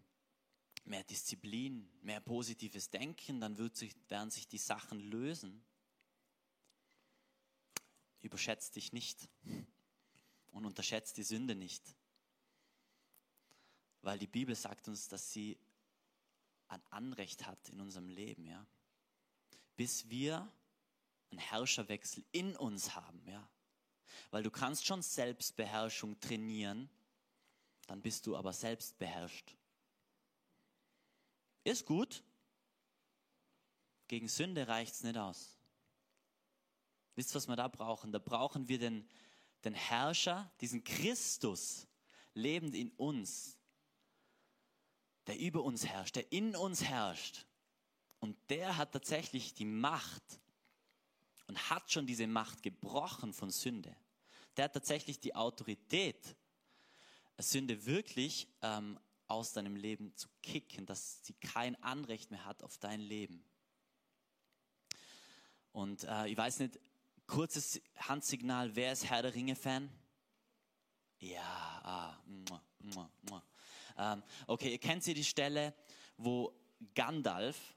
mehr 0.85 1.03
Disziplin, 1.03 1.89
mehr 2.01 2.21
positives 2.21 2.89
Denken, 2.89 3.41
dann 3.41 3.57
wird 3.57 3.75
sich, 3.75 3.93
werden 4.09 4.31
sich 4.31 4.47
die 4.47 4.57
Sachen 4.57 4.99
lösen. 4.99 5.63
Überschätzt 8.21 8.75
dich 8.75 8.93
nicht 8.93 9.29
und 10.51 10.65
unterschätzt 10.65 11.17
die 11.17 11.23
Sünde 11.23 11.55
nicht. 11.55 11.95
Weil 14.01 14.17
die 14.17 14.27
Bibel 14.27 14.55
sagt 14.55 14.87
uns, 14.87 15.07
dass 15.07 15.31
sie 15.31 15.57
ein 16.67 16.81
Anrecht 16.89 17.45
hat 17.45 17.69
in 17.69 17.81
unserem 17.81 18.09
Leben, 18.09 18.45
ja. 18.45 18.65
Bis 19.75 20.09
wir 20.09 20.51
einen 21.29 21.39
Herrscherwechsel 21.39 22.23
in 22.31 22.55
uns 22.55 22.95
haben, 22.95 23.21
ja. 23.27 23.47
Weil 24.31 24.43
du 24.43 24.51
kannst 24.51 24.85
schon 24.85 25.01
Selbstbeherrschung 25.01 26.19
trainieren, 26.19 26.89
dann 27.87 28.01
bist 28.01 28.25
du 28.27 28.35
aber 28.35 28.53
selbst 28.53 28.97
beherrscht. 28.97 29.55
Ist 31.63 31.85
gut. 31.85 32.23
Gegen 34.07 34.27
Sünde 34.27 34.67
reicht 34.67 34.93
es 34.93 35.03
nicht 35.03 35.17
aus. 35.17 35.57
Wisst 37.15 37.31
ihr, 37.31 37.35
was 37.35 37.47
wir 37.47 37.55
da 37.55 37.67
brauchen? 37.67 38.11
Da 38.11 38.19
brauchen 38.19 38.67
wir 38.67 38.79
den, 38.79 39.07
den 39.63 39.73
Herrscher, 39.73 40.51
diesen 40.59 40.83
Christus, 40.83 41.87
lebend 42.33 42.75
in 42.75 42.91
uns, 42.91 43.57
der 45.27 45.37
über 45.37 45.63
uns 45.63 45.85
herrscht, 45.85 46.15
der 46.15 46.31
in 46.31 46.55
uns 46.55 46.83
herrscht. 46.83 47.45
Und 48.19 48.37
der 48.49 48.77
hat 48.77 48.91
tatsächlich 48.91 49.53
die 49.53 49.65
Macht, 49.65 50.23
und 51.47 51.69
hat 51.69 51.91
schon 51.91 52.07
diese 52.07 52.27
Macht 52.27 52.63
gebrochen 52.63 53.33
von 53.33 53.49
Sünde. 53.49 53.93
Der 54.55 54.65
hat 54.65 54.73
tatsächlich 54.73 55.19
die 55.19 55.35
Autorität, 55.35 56.37
Sünde 57.37 57.85
wirklich 57.85 58.47
ähm, 58.61 58.97
aus 59.27 59.51
deinem 59.51 59.75
Leben 59.75 60.15
zu 60.15 60.29
kicken, 60.41 60.85
dass 60.85 61.25
sie 61.25 61.33
kein 61.33 61.75
Anrecht 61.83 62.31
mehr 62.31 62.45
hat 62.45 62.63
auf 62.63 62.77
dein 62.77 63.01
Leben. 63.01 63.43
Und 65.73 66.05
äh, 66.05 66.27
ich 66.27 66.37
weiß 66.37 66.59
nicht, 66.59 66.79
kurzes 67.27 67.81
Handsignal, 67.97 68.75
wer 68.75 68.93
ist 68.93 69.09
Herr 69.09 69.21
der 69.21 69.33
Ringe-Fan? 69.33 69.89
Ja, 71.19 71.81
ah, 71.83 72.17
mua, 72.25 72.63
mua, 72.79 73.11
mua. 73.23 73.43
Ähm, 73.97 74.23
okay, 74.47 74.77
kennt 74.77 75.05
ihr 75.07 75.15
die 75.15 75.23
Stelle, 75.23 75.73
wo 76.17 76.53
Gandalf 76.95 77.75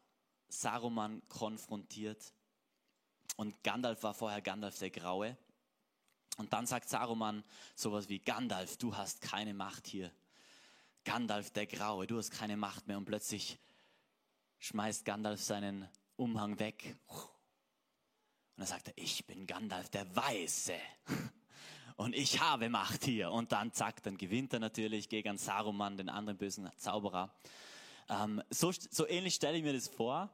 Saruman 0.48 1.22
konfrontiert 1.28 2.32
und 3.36 3.62
Gandalf 3.64 4.02
war 4.02 4.14
vorher 4.14 4.40
Gandalf 4.40 4.78
der 4.78 4.90
Graue. 4.90 5.36
Und 6.36 6.52
dann 6.52 6.66
sagt 6.66 6.88
Saruman 6.88 7.44
sowas 7.74 8.08
wie, 8.08 8.18
Gandalf, 8.18 8.76
du 8.76 8.96
hast 8.96 9.20
keine 9.20 9.54
Macht 9.54 9.86
hier. 9.86 10.10
Gandalf 11.04 11.50
der 11.50 11.66
Graue, 11.66 12.06
du 12.06 12.18
hast 12.18 12.30
keine 12.30 12.56
Macht 12.56 12.86
mehr. 12.86 12.98
Und 12.98 13.04
plötzlich 13.04 13.58
schmeißt 14.58 15.04
Gandalf 15.04 15.42
seinen 15.42 15.88
Umhang 16.16 16.58
weg. 16.58 16.96
Und 17.08 18.58
dann 18.58 18.66
sagt 18.66 18.88
er, 18.88 18.94
ich 18.96 19.26
bin 19.26 19.46
Gandalf 19.46 19.90
der 19.90 20.14
Weiße. 20.14 20.74
Und 21.96 22.14
ich 22.14 22.40
habe 22.40 22.68
Macht 22.68 23.04
hier. 23.04 23.30
Und 23.30 23.52
dann 23.52 23.72
zack, 23.72 24.02
dann 24.02 24.18
gewinnt 24.18 24.52
er 24.52 24.60
natürlich 24.60 25.08
gegen 25.08 25.38
Saruman, 25.38 25.96
den 25.96 26.08
anderen 26.08 26.38
bösen 26.38 26.68
Zauberer. 26.76 27.34
Ähm, 28.08 28.42
so, 28.50 28.72
so 28.72 29.06
ähnlich 29.06 29.34
stelle 29.34 29.56
ich 29.56 29.62
mir 29.62 29.72
das 29.72 29.88
vor. 29.88 30.30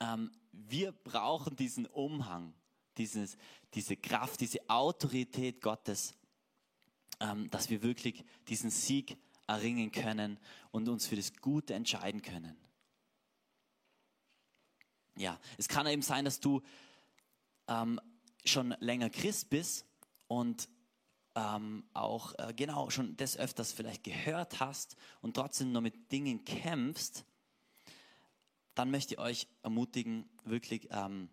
ähm, 0.00 0.30
wir 0.52 0.92
brauchen 0.92 1.54
diesen 1.56 1.86
Umhang, 1.86 2.54
dieses, 2.96 3.36
diese 3.74 3.96
Kraft, 3.96 4.40
diese 4.40 4.68
Autorität 4.68 5.60
Gottes, 5.60 6.14
ähm, 7.20 7.48
dass 7.50 7.70
wir 7.70 7.82
wirklich 7.82 8.24
diesen 8.48 8.70
Sieg 8.70 9.16
erringen 9.46 9.92
können 9.92 10.38
und 10.70 10.88
uns 10.88 11.06
für 11.06 11.16
das 11.16 11.34
Gute 11.34 11.74
entscheiden 11.74 12.22
können. 12.22 12.56
Ja, 15.16 15.38
es 15.56 15.68
kann 15.68 15.86
eben 15.86 16.02
sein, 16.02 16.24
dass 16.24 16.40
du 16.40 16.62
ähm, 17.68 18.00
schon 18.44 18.74
länger 18.80 19.08
Christ 19.08 19.48
bist 19.48 19.85
und 20.28 20.68
ähm, 21.34 21.84
auch 21.92 22.34
äh, 22.38 22.54
genau 22.54 22.90
schon 22.90 23.16
des 23.16 23.36
öfters 23.36 23.72
vielleicht 23.72 24.04
gehört 24.04 24.60
hast 24.60 24.96
und 25.20 25.34
trotzdem 25.34 25.72
noch 25.72 25.82
mit 25.82 26.10
Dingen 26.10 26.44
kämpfst, 26.44 27.24
dann 28.74 28.90
möchte 28.90 29.14
ich 29.14 29.20
euch 29.20 29.48
ermutigen, 29.62 30.28
wirklich, 30.44 30.88
ähm, 30.90 31.28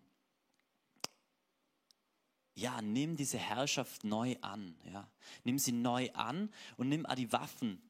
ja, 2.54 2.80
nimm 2.80 3.16
diese 3.16 3.38
Herrschaft 3.38 4.04
neu 4.04 4.36
an. 4.40 4.76
Ja. 4.84 5.10
Nimm 5.42 5.58
sie 5.58 5.72
neu 5.72 6.10
an 6.12 6.50
und 6.76 6.88
nimm 6.88 7.04
auch 7.04 7.16
die 7.16 7.32
Waffen 7.32 7.82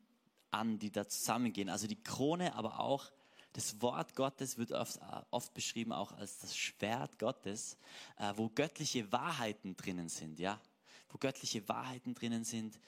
an, 0.50 0.78
die 0.78 0.90
da 0.90 1.06
zusammengehen. 1.06 1.68
Also 1.68 1.86
die 1.86 2.02
Krone, 2.02 2.54
aber 2.54 2.80
auch 2.80 3.10
das 3.52 3.80
Wort 3.82 4.16
Gottes 4.16 4.58
wird 4.58 4.72
oft, 4.72 4.98
oft 5.30 5.54
beschrieben 5.54 5.92
auch 5.92 6.12
als 6.12 6.38
das 6.38 6.56
Schwert 6.56 7.18
Gottes, 7.18 7.76
äh, 8.18 8.32
wo 8.36 8.48
göttliche 8.48 9.12
Wahrheiten 9.12 9.76
drinnen 9.76 10.08
sind, 10.08 10.38
ja, 10.40 10.60
wo 11.14 11.18
göttliche 11.18 11.66
Wahrheiten 11.68 12.12
drinnen 12.12 12.42
sind, 12.42 12.78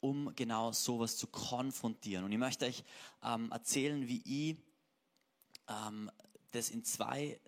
um 0.00 0.34
genau 0.34 0.72
sowas 0.72 1.18
zu 1.18 1.26
konfrontieren. 1.26 2.24
Und 2.24 2.32
ich 2.32 2.38
möchte 2.38 2.64
euch 2.64 2.82
ähm, 3.22 3.52
erzählen, 3.52 4.08
wie 4.08 4.22
ich 4.24 4.56
ähm, 5.68 6.10
das 6.52 6.70
in 6.70 6.84
zwei 6.84 7.38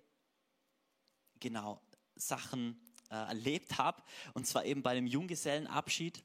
genau 1.39 1.81
Sachen 2.15 2.79
äh, 3.09 3.15
erlebt 3.15 3.79
habe. 3.79 4.03
Und 4.35 4.45
zwar 4.45 4.65
eben 4.65 4.83
bei 4.83 4.93
dem 4.93 5.07
Junggesellenabschied, 5.07 6.23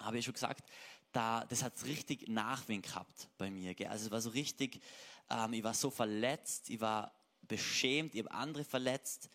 habe 0.00 0.18
ich 0.18 0.24
schon 0.24 0.34
gesagt, 0.34 0.68
da, 1.12 1.44
das 1.46 1.62
hat 1.62 1.84
richtig 1.84 2.28
Nachwind 2.28 2.84
gehabt 2.84 3.28
bei 3.38 3.48
mir. 3.48 3.74
Gell? 3.76 3.86
Also 3.86 4.06
es 4.06 4.10
war 4.10 4.20
so 4.20 4.30
richtig, 4.30 4.82
ähm, 5.30 5.52
ich 5.52 5.62
war 5.62 5.72
so 5.72 5.90
verletzt, 5.90 6.68
ich 6.68 6.80
war 6.80 7.12
beschämt, 7.42 8.16
ich 8.16 8.24
habe 8.24 8.32
andere 8.32 8.64
verletzt. 8.64 9.30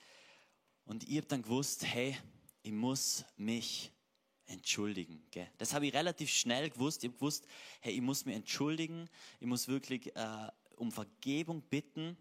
Und 0.84 1.08
ich 1.08 1.16
habe 1.16 1.28
dann 1.28 1.42
gewusst, 1.44 1.86
hey, 1.86 2.18
ich 2.64 2.72
muss 2.72 3.26
mich 3.38 3.92
entschuldigen. 4.46 5.24
Gell? 5.32 5.48
Das 5.58 5.74
habe 5.74 5.88
ich 5.88 5.94
relativ 5.94 6.30
schnell 6.30 6.70
gewusst. 6.70 7.04
Ich 7.04 7.10
habe 7.10 7.18
gewusst, 7.18 7.46
hey, 7.82 7.94
ich 7.94 8.02
muss 8.02 8.26
mich 8.26 8.36
entschuldigen, 8.36 9.10
ich 9.40 9.48
muss 9.48 9.68
wirklich 9.68 10.16
äh, 10.16 10.48
um 10.78 10.92
Vergebung 10.92 11.62
bitten. 11.62 12.18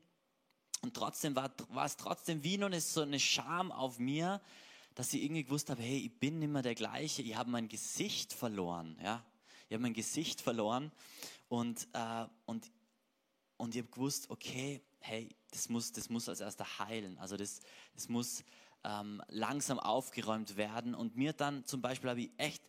Und 0.82 0.94
trotzdem 0.94 1.34
war, 1.36 1.52
war 1.68 1.86
es 1.86 1.96
trotzdem 1.96 2.42
wie 2.42 2.58
noch 2.58 2.66
eine, 2.66 2.80
so 2.80 3.00
eine 3.00 3.20
Scham 3.20 3.72
auf 3.72 3.98
mir, 3.98 4.40
dass 4.94 5.14
ich 5.14 5.22
irgendwie 5.22 5.44
gewusst 5.44 5.70
habe, 5.70 5.82
hey, 5.82 5.98
ich 5.98 6.18
bin 6.18 6.38
nicht 6.38 6.50
mehr 6.50 6.62
der 6.62 6.74
gleiche, 6.74 7.22
ich 7.22 7.36
habe 7.36 7.50
mein 7.50 7.68
Gesicht 7.68 8.32
verloren. 8.32 8.98
Ja? 9.02 9.24
Ich 9.68 9.74
habe 9.74 9.82
mein 9.82 9.94
Gesicht 9.94 10.40
verloren 10.40 10.92
und, 11.48 11.88
äh, 11.94 12.26
und 12.44 12.70
und 13.62 13.76
ich 13.76 13.82
habe 13.82 13.92
gewusst, 13.92 14.28
okay, 14.28 14.82
hey, 14.98 15.36
das 15.52 15.68
muss, 15.68 15.92
das 15.92 16.10
muss 16.10 16.28
als 16.28 16.40
erster 16.40 16.66
heilen. 16.80 17.16
Also 17.18 17.36
das, 17.36 17.60
das 17.94 18.08
muss 18.08 18.42
ähm, 18.84 19.22
langsam 19.28 19.78
aufgeräumt 19.78 20.56
werden. 20.56 20.94
Und 20.94 21.16
mir 21.16 21.32
dann 21.32 21.64
zum 21.66 21.80
Beispiel 21.80 22.10
habe 22.10 22.20
ich 22.22 22.30
echt 22.36 22.62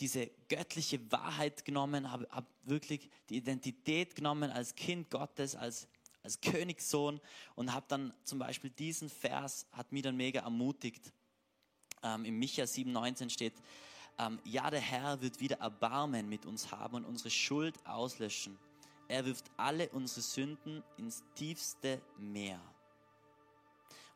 diese 0.00 0.30
göttliche 0.48 1.10
Wahrheit 1.10 1.64
genommen, 1.64 2.10
habe 2.10 2.28
hab 2.30 2.46
wirklich 2.64 3.08
die 3.30 3.36
Identität 3.36 4.14
genommen 4.14 4.50
als 4.50 4.74
Kind 4.74 5.10
Gottes, 5.10 5.56
als, 5.56 5.88
als 6.22 6.40
Königssohn 6.40 7.20
und 7.54 7.72
habe 7.72 7.86
dann 7.88 8.12
zum 8.24 8.38
Beispiel 8.38 8.70
diesen 8.70 9.08
Vers, 9.08 9.66
hat 9.72 9.92
mich 9.92 10.02
dann 10.02 10.16
mega 10.16 10.40
ermutigt. 10.40 11.12
Ähm, 12.02 12.24
Im 12.24 12.38
Micha 12.38 12.64
7,19 12.64 13.30
steht, 13.30 13.54
ähm, 14.18 14.38
ja, 14.44 14.70
der 14.70 14.80
Herr 14.80 15.20
wird 15.20 15.40
wieder 15.40 15.56
Erbarmen 15.60 16.28
mit 16.28 16.46
uns 16.46 16.70
haben 16.70 16.96
und 16.96 17.04
unsere 17.04 17.30
Schuld 17.30 17.74
auslöschen. 17.86 18.58
Er 19.08 19.24
wirft 19.24 19.50
alle 19.56 19.88
unsere 19.90 20.20
Sünden 20.20 20.82
ins 20.96 21.22
tiefste 21.34 22.02
Meer. 22.18 22.60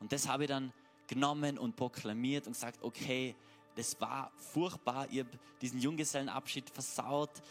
Und 0.01 0.13
das 0.13 0.27
habe 0.27 0.45
ich 0.45 0.49
dann 0.49 0.73
genommen 1.11 1.59
und 1.59 1.75
proklamiert 1.75 2.47
und 2.47 2.53
gesagt, 2.53 2.83
okay, 2.83 3.35
das 3.75 4.01
war 4.01 4.31
furchtbar, 4.37 5.09
ich 5.11 5.19
habe 5.19 5.31
diesen 5.61 5.81
Junggesellenabschied 5.81 6.71
versaut, 6.71 7.43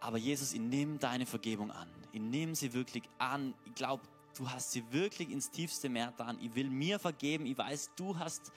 aber 0.00 0.18
Jesus, 0.18 0.52
ich 0.52 0.60
nehme 0.60 0.98
deine 0.98 1.24
Vergebung 1.24 1.70
an. 1.70 1.88
Ich 2.10 2.20
nehme 2.20 2.56
sie 2.56 2.72
wirklich 2.72 3.04
an. 3.18 3.54
Ich 3.64 3.74
glaube, 3.76 4.02
du 4.36 4.50
hast 4.50 4.72
sie 4.72 4.82
wirklich 4.90 5.30
ins 5.30 5.48
tiefste 5.48 5.88
Meer 5.88 6.08
getan. 6.08 6.38
Ich 6.42 6.52
will 6.56 6.68
mir 6.68 6.98
vergeben. 6.98 7.46
Ich 7.46 7.56
weiß, 7.56 7.90
du 7.94 8.18
hast 8.18 8.50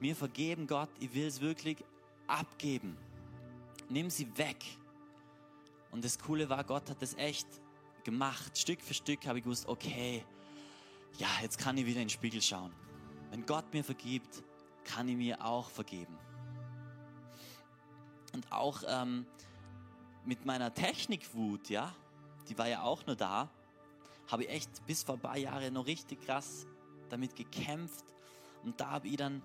mir 0.00 0.16
vergeben, 0.16 0.66
Gott. 0.66 0.90
Ich 0.98 1.14
will 1.14 1.28
es 1.28 1.40
wirklich 1.40 1.76
abgeben. 2.26 2.96
Nimm 3.88 4.10
sie 4.10 4.36
weg. 4.36 4.64
Und 5.92 6.04
das 6.04 6.18
Coole 6.18 6.48
war, 6.48 6.64
Gott 6.64 6.90
hat 6.90 7.00
das 7.00 7.14
echt 7.14 7.46
gemacht. 8.02 8.58
Stück 8.58 8.80
für 8.80 8.94
Stück 8.94 9.24
habe 9.26 9.38
ich 9.38 9.44
gewusst, 9.44 9.68
okay, 9.68 10.24
ja, 11.18 11.28
jetzt 11.40 11.58
kann 11.58 11.78
ich 11.78 11.86
wieder 11.86 12.00
in 12.00 12.08
den 12.08 12.10
Spiegel 12.10 12.42
schauen. 12.42 12.72
Wenn 13.30 13.46
Gott 13.46 13.72
mir 13.72 13.84
vergibt, 13.84 14.42
kann 14.84 15.08
ich 15.08 15.16
mir 15.16 15.44
auch 15.44 15.70
vergeben. 15.70 16.18
Und 18.34 18.50
auch 18.52 18.82
ähm, 18.86 19.26
mit 20.24 20.44
meiner 20.44 20.74
Technikwut, 20.74 21.68
ja, 21.68 21.94
die 22.48 22.58
war 22.58 22.68
ja 22.68 22.82
auch 22.82 23.06
nur 23.06 23.16
da, 23.16 23.48
habe 24.28 24.44
ich 24.44 24.50
echt 24.50 24.86
bis 24.86 25.04
vor 25.04 25.14
ein 25.14 25.20
paar 25.20 25.36
Jahren 25.36 25.74
noch 25.74 25.86
richtig 25.86 26.24
krass 26.24 26.66
damit 27.08 27.34
gekämpft. 27.36 28.04
Und 28.64 28.80
da 28.80 28.90
habe 28.90 29.08
ich 29.08 29.16
dann 29.16 29.42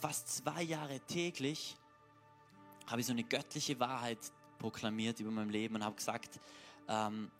fast 0.00 0.28
zwei 0.28 0.62
Jahre 0.62 1.00
täglich, 1.00 1.76
habe 2.86 3.00
ich 3.00 3.06
so 3.06 3.12
eine 3.12 3.24
göttliche 3.24 3.78
Wahrheit 3.80 4.18
proklamiert 4.58 5.20
über 5.20 5.30
mein 5.30 5.50
Leben 5.50 5.76
und 5.76 5.84
habe 5.84 5.96
gesagt, 5.96 6.38
ähm, 6.88 7.30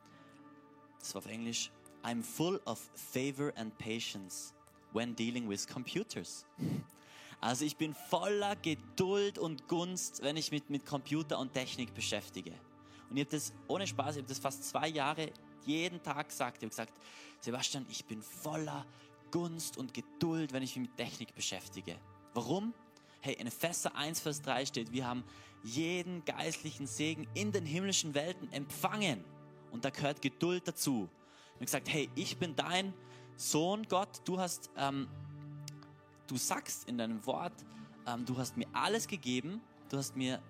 das 0.98 1.14
war 1.14 1.20
auf 1.20 1.26
Englisch, 1.26 1.70
I'm 2.02 2.22
full 2.22 2.60
of 2.64 2.78
favor 2.94 3.52
and 3.56 3.76
patience 3.78 4.54
when 4.92 5.14
dealing 5.14 5.48
with 5.48 5.66
computers. 5.66 6.44
Also 7.40 7.64
ich 7.64 7.76
bin 7.76 7.94
voller 7.94 8.54
Geduld 8.56 9.38
und 9.38 9.66
Gunst, 9.66 10.22
wenn 10.22 10.36
ich 10.36 10.50
mich 10.50 10.68
mit 10.68 10.84
Computer 10.84 11.38
und 11.38 11.54
Technik 11.54 11.94
beschäftige. 11.94 12.52
Und 13.08 13.16
ich 13.16 13.24
habe 13.24 13.30
das 13.30 13.52
ohne 13.66 13.86
Spaß, 13.86 14.16
ich 14.16 14.22
habe 14.22 14.28
das 14.28 14.38
fast 14.38 14.68
zwei 14.68 14.88
Jahre 14.88 15.32
jeden 15.64 16.02
Tag 16.02 16.28
gesagt. 16.28 16.58
Ich 16.58 16.62
habe 16.62 16.70
gesagt, 16.70 16.92
Sebastian, 17.40 17.86
ich 17.88 18.04
bin 18.04 18.22
voller 18.22 18.84
Gunst 19.30 19.78
und 19.78 19.94
Geduld, 19.94 20.52
wenn 20.52 20.62
ich 20.62 20.76
mich 20.76 20.88
mit 20.88 20.96
Technik 20.96 21.34
beschäftige. 21.34 21.96
Warum? 22.34 22.74
Hey, 23.20 23.34
in 23.34 23.46
Epheser 23.46 23.94
1, 23.96 24.20
Vers 24.20 24.42
3 24.42 24.66
steht, 24.66 24.92
wir 24.92 25.06
haben 25.06 25.24
jeden 25.62 26.24
geistlichen 26.24 26.86
Segen 26.86 27.26
in 27.34 27.52
den 27.52 27.66
himmlischen 27.66 28.14
Welten 28.14 28.52
empfangen. 28.52 29.24
Und 29.70 29.84
da 29.84 29.90
gehört 29.90 30.22
Geduld 30.22 30.66
dazu. 30.66 31.08
Und 31.58 31.66
gesagt, 31.66 31.88
hey, 31.90 32.08
ich 32.14 32.38
bin 32.38 32.56
dein 32.56 32.94
Sohn, 33.40 33.84
Gott, 33.88 34.20
du 34.26 34.38
hast, 34.38 34.68
ähm, 34.76 35.08
du 36.26 36.36
sagst 36.36 36.86
in 36.86 36.98
deinem 36.98 37.24
Wort, 37.24 37.54
ähm, 38.06 38.26
du 38.26 38.36
hast 38.36 38.54
mir 38.58 38.66
alles 38.74 39.08
gegeben, 39.08 39.62
du 39.88 39.96
hast 39.96 40.14
mir 40.14 40.42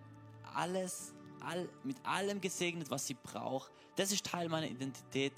alles, 0.57 1.14
all, 1.38 1.68
mit 1.85 2.05
allem 2.05 2.40
gesegnet, 2.40 2.90
was 2.90 3.09
ich 3.09 3.16
brauche. 3.16 3.70
Das 3.94 4.11
ist 4.11 4.26
Teil 4.26 4.48
meiner 4.48 4.66
Identität. 4.66 5.33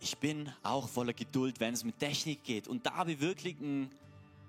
Ich 0.00 0.16
bin 0.16 0.50
auch 0.62 0.88
voller 0.88 1.12
Geduld, 1.12 1.60
wenn 1.60 1.74
es 1.74 1.84
mit 1.84 1.98
Technik 1.98 2.44
geht. 2.44 2.66
Und 2.66 2.86
da 2.86 2.94
habe 2.94 3.12
ich 3.12 3.20
wirklich 3.20 3.60
ein 3.60 3.90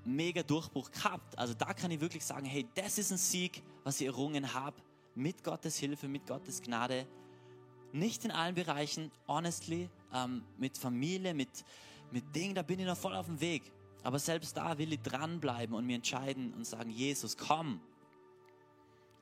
mega 0.06 0.44
Durchbruch 0.44 0.90
gehabt. 0.90 1.38
Also 1.38 1.54
da 1.54 1.74
kann 1.74 1.92
ich 1.92 2.00
wirklich 2.00 2.24
sagen, 2.24 2.46
hey, 2.46 2.66
das 2.76 2.98
ist 2.98 3.12
ein 3.12 3.18
Sieg, 3.18 3.62
was 3.84 4.00
ich 4.00 4.08
errungen 4.08 4.54
habe, 4.54 4.78
mit 5.16 5.44
Gottes 5.44 5.78
Hilfe, 5.78 6.08
mit 6.08 6.26
Gottes 6.26 6.62
Gnade. 6.62 7.06
Nicht 7.94 8.26
in 8.26 8.32
allen 8.32 8.56
Bereichen, 8.56 9.12
honestly, 9.28 9.90
ähm, 10.14 10.44
mit 10.58 10.78
Familie, 10.78 11.34
mit, 11.34 11.50
mit 12.12 12.36
Dingen, 12.36 12.56
da 12.56 12.62
bin 12.62 12.80
ich 12.80 12.86
noch 12.86 12.98
voll 12.98 13.16
auf 13.16 13.26
dem 13.26 13.40
Weg. 13.42 13.64
Aber 14.04 14.18
selbst 14.18 14.58
da 14.58 14.78
will 14.78 14.94
ich 14.94 15.02
dranbleiben 15.02 15.76
und 15.76 15.86
mir 15.86 15.96
entscheiden 15.96 16.54
und 16.54 16.66
sagen, 16.66 16.90
Jesus, 16.90 17.38
komm. 17.38 17.82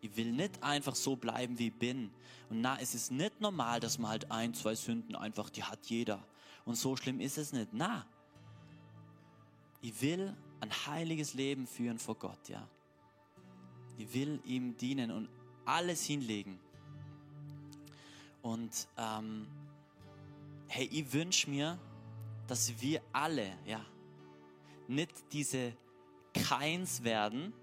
Ich 0.02 0.16
will 0.16 0.32
nicht 0.32 0.64
einfach 0.64 0.96
so 0.96 1.16
bleiben, 1.16 1.60
wie 1.60 1.68
ich 1.68 1.74
bin. 1.74 2.12
Und 2.50 2.62
na, 2.62 2.80
es 2.80 2.96
ist 2.96 3.12
nicht 3.12 3.42
normal, 3.42 3.80
dass 3.80 3.98
man 3.98 4.12
halt 4.12 4.32
ein, 4.32 4.54
zwei 4.54 4.76
Sünden 4.76 5.16
einfach, 5.16 5.50
die 5.50 5.64
hat 5.64 5.86
jeder. 5.88 6.24
Und 6.64 6.76
so 6.76 6.96
schlimm 6.96 7.20
ist 7.20 7.38
es 7.38 7.52
nicht. 7.52 7.70
Na, 7.74 8.06
ich 9.82 10.02
will 10.02 10.36
ein 10.62 10.72
heiliges 10.88 11.34
Leben 11.34 11.68
führen 11.68 12.00
vor 12.00 12.16
Gott, 12.16 12.50
ja. 12.50 12.68
Ich 13.98 14.14
will 14.14 14.40
ihm 14.46 14.78
dienen 14.78 15.12
und 15.12 15.30
alles 15.66 16.06
hinlegen. 16.06 16.60
Und 18.42 18.88
ähm, 18.98 19.48
hey, 20.68 20.88
ich 20.92 21.12
wünsche 21.14 21.50
mir, 21.50 21.78
dass 22.48 22.82
wir 22.82 23.02
alle, 23.12 23.58
ja, 23.66 23.86
nicht 24.88 25.12
diese 25.32 25.74
Keins 26.34 27.04
werden, 27.04 27.54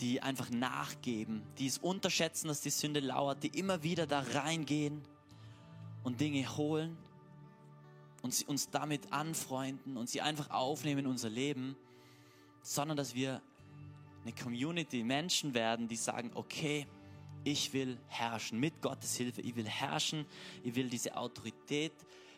die 0.00 0.22
einfach 0.22 0.50
nachgeben, 0.50 1.42
die 1.58 1.66
es 1.66 1.78
unterschätzen, 1.78 2.48
dass 2.48 2.62
die 2.62 2.70
Sünde 2.70 3.00
lauert, 3.00 3.42
die 3.42 3.58
immer 3.58 3.82
wieder 3.82 4.06
da 4.06 4.20
reingehen 4.20 5.02
und 6.02 6.20
Dinge 6.20 6.56
holen, 6.56 6.96
und 8.22 8.48
uns 8.48 8.70
damit 8.70 9.12
anfreunden 9.12 9.96
und 9.96 10.08
sie 10.08 10.20
einfach 10.20 10.50
aufnehmen 10.50 11.00
in 11.00 11.06
unser 11.06 11.30
Leben, 11.30 11.76
sondern 12.62 12.96
dass 12.96 13.14
wir 13.14 13.40
eine 14.22 14.34
Community, 14.34 15.02
Menschen 15.02 15.54
werden, 15.54 15.88
die 15.88 15.96
sagen, 15.96 16.30
okay, 16.34 16.86
ich 17.44 17.72
will 17.72 17.98
herrschen 18.08 18.58
mit 18.60 18.80
Gottes 18.82 19.16
Hilfe, 19.16 19.40
ich 19.40 19.56
will 19.56 19.66
herrschen, 19.66 20.26
ich 20.62 20.74
will 20.74 20.88
diese 20.88 21.16
Autorität 21.16 21.92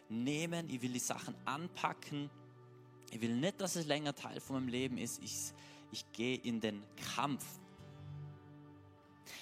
nehmen, 0.09 0.69
ich 0.69 0.83
will 0.83 0.93
die 0.93 0.99
Sachen 0.99 1.35
anpacken, 1.45 2.31
ich 3.11 3.21
will 3.21 3.35
nicht, 3.35 3.61
dass 3.61 3.77
es 3.77 3.87
länger 3.87 4.15
Teil 4.15 4.41
von 4.41 4.57
meinem 4.57 4.69
Leben 4.69 4.99
ist, 4.99 5.23
ich, 5.23 5.53
ich 5.91 6.11
gehe 6.13 6.37
in 6.37 6.61
den 6.61 6.83
Kampf. 7.15 7.45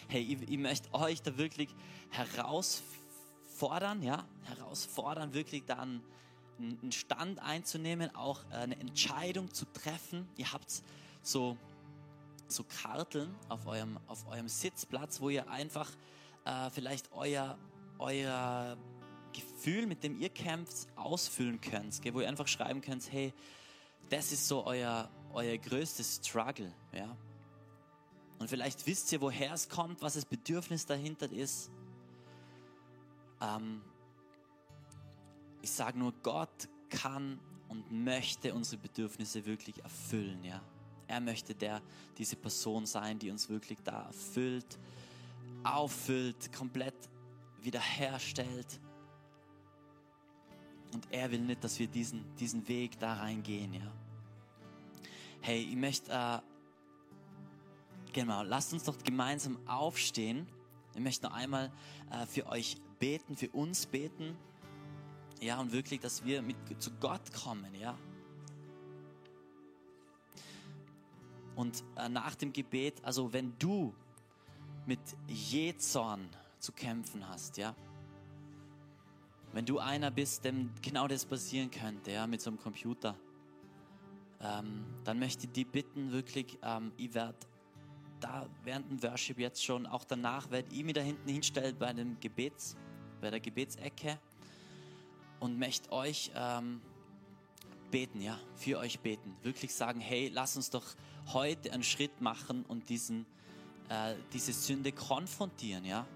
Hey, 0.08 0.22
ich, 0.22 0.50
ich 0.50 0.58
möchte 0.58 0.92
euch 0.92 1.22
da 1.22 1.36
wirklich 1.36 1.68
herausfordern, 2.10 4.02
ja, 4.02 4.26
herausfordern, 4.44 5.34
wirklich 5.34 5.64
dann 5.66 6.02
einen 6.58 6.92
Stand 6.92 7.38
einzunehmen, 7.38 8.14
auch 8.14 8.44
eine 8.50 8.78
Entscheidung 8.78 9.52
zu 9.52 9.64
treffen. 9.66 10.28
Ihr 10.36 10.52
habt 10.52 10.82
so, 11.22 11.56
so 12.52 12.64
Karteln 12.64 13.34
auf 13.48 13.66
eurem, 13.66 13.98
auf 14.06 14.26
eurem 14.28 14.48
Sitzplatz, 14.48 15.20
wo 15.20 15.28
ihr 15.28 15.50
einfach 15.50 15.90
äh, 16.44 16.70
vielleicht 16.70 17.12
euer, 17.12 17.58
euer 17.98 18.76
Gefühl, 19.32 19.86
mit 19.86 20.02
dem 20.02 20.20
ihr 20.20 20.30
kämpft, 20.30 20.88
ausfüllen 20.96 21.60
könnt. 21.60 22.00
Gell? 22.02 22.14
Wo 22.14 22.20
ihr 22.20 22.28
einfach 22.28 22.48
schreiben 22.48 22.80
könnt, 22.80 23.10
hey, 23.12 23.32
das 24.08 24.32
ist 24.32 24.48
so 24.48 24.64
euer, 24.66 25.08
euer 25.32 25.56
größtes 25.56 26.20
Struggle. 26.22 26.72
Ja? 26.92 27.16
Und 28.38 28.48
vielleicht 28.48 28.86
wisst 28.86 29.12
ihr, 29.12 29.20
woher 29.20 29.52
es 29.52 29.68
kommt, 29.68 30.02
was 30.02 30.14
das 30.14 30.24
Bedürfnis 30.24 30.86
dahinter 30.86 31.30
ist. 31.30 31.70
Ähm, 33.40 33.82
ich 35.62 35.70
sage 35.70 35.98
nur, 35.98 36.12
Gott 36.22 36.68
kann 36.88 37.38
und 37.68 37.92
möchte 37.92 38.52
unsere 38.54 38.80
Bedürfnisse 38.80 39.44
wirklich 39.46 39.82
erfüllen. 39.82 40.42
Ja? 40.42 40.60
Er 41.10 41.18
möchte 41.18 41.56
der, 41.56 41.82
diese 42.18 42.36
Person 42.36 42.86
sein, 42.86 43.18
die 43.18 43.32
uns 43.32 43.48
wirklich 43.48 43.80
da 43.82 44.02
erfüllt, 44.02 44.78
auffüllt, 45.64 46.52
komplett 46.52 46.94
wiederherstellt. 47.62 48.78
Und 50.94 51.08
er 51.10 51.28
will 51.32 51.40
nicht, 51.40 51.64
dass 51.64 51.80
wir 51.80 51.88
diesen, 51.88 52.24
diesen 52.36 52.68
Weg 52.68 52.96
da 53.00 53.14
reingehen. 53.14 53.74
Ja? 53.74 53.92
Hey, 55.40 55.62
ich 55.62 55.74
möchte, 55.74 56.12
äh, 56.12 56.38
genau, 58.12 58.44
lasst 58.44 58.72
uns 58.72 58.84
doch 58.84 58.96
gemeinsam 59.02 59.58
aufstehen. 59.66 60.46
Ich 60.94 61.00
möchte 61.00 61.26
noch 61.26 61.34
einmal 61.34 61.72
äh, 62.12 62.24
für 62.26 62.46
euch 62.46 62.76
beten, 63.00 63.36
für 63.36 63.50
uns 63.50 63.84
beten. 63.84 64.36
Ja, 65.40 65.58
und 65.58 65.72
wirklich, 65.72 65.98
dass 65.98 66.24
wir 66.24 66.40
mit, 66.40 66.56
zu 66.80 66.92
Gott 67.00 67.32
kommen, 67.32 67.74
ja. 67.74 67.98
Und 71.60 71.84
äh, 71.96 72.08
nach 72.08 72.36
dem 72.36 72.54
Gebet, 72.54 73.04
also 73.04 73.34
wenn 73.34 73.52
du 73.58 73.92
mit 74.86 74.98
Jezorn 75.28 76.26
zu 76.58 76.72
kämpfen 76.72 77.28
hast, 77.28 77.58
ja, 77.58 77.76
wenn 79.52 79.66
du 79.66 79.78
einer 79.78 80.10
bist, 80.10 80.46
dem 80.46 80.70
genau 80.80 81.06
das 81.06 81.26
passieren 81.26 81.70
könnte, 81.70 82.12
ja, 82.12 82.26
mit 82.26 82.40
so 82.40 82.48
einem 82.48 82.58
Computer, 82.58 83.14
ähm, 84.40 84.86
dann 85.04 85.18
möchte 85.18 85.44
ich 85.44 85.52
dich 85.52 85.66
bitten, 85.66 86.12
wirklich, 86.12 86.58
ähm, 86.62 86.92
ich 86.96 87.12
werde 87.12 87.36
da 88.20 88.48
während 88.64 88.90
dem 88.90 89.02
Worship 89.02 89.38
jetzt 89.38 89.62
schon, 89.62 89.84
auch 89.84 90.04
danach 90.04 90.50
werde 90.50 90.74
ich 90.74 90.82
mich 90.82 90.94
da 90.94 91.02
hinten 91.02 91.28
hinstellen 91.28 91.76
bei 91.78 91.92
dem 91.92 92.18
Gebets, 92.20 92.74
bei 93.20 93.28
der 93.28 93.40
Gebetsecke 93.40 94.18
und 95.40 95.58
möchte 95.58 95.92
euch 95.92 96.30
ähm, 96.34 96.80
beten, 97.90 98.22
ja, 98.22 98.38
für 98.54 98.78
euch 98.78 99.00
beten. 99.00 99.36
Wirklich 99.42 99.74
sagen, 99.74 100.00
hey, 100.00 100.30
lass 100.32 100.56
uns 100.56 100.70
doch 100.70 100.84
heute 101.32 101.72
einen 101.72 101.82
Schritt 101.82 102.20
machen 102.20 102.64
und 102.66 102.88
diesen, 102.88 103.26
äh, 103.88 104.14
diese 104.32 104.52
Sünde 104.52 104.92
konfrontieren, 104.92 105.84
ja. 105.84 106.06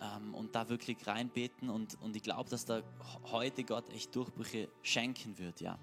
Ähm, 0.00 0.34
und 0.34 0.54
da 0.54 0.68
wirklich 0.68 1.06
reinbeten 1.06 1.70
und, 1.70 2.00
und 2.00 2.14
ich 2.14 2.22
glaube, 2.22 2.48
dass 2.50 2.64
da 2.64 2.82
heute 3.24 3.64
Gott 3.64 3.90
echt 3.90 4.14
Durchbrüche 4.14 4.68
schenken 4.82 5.38
wird, 5.38 5.60
ja 5.60 5.78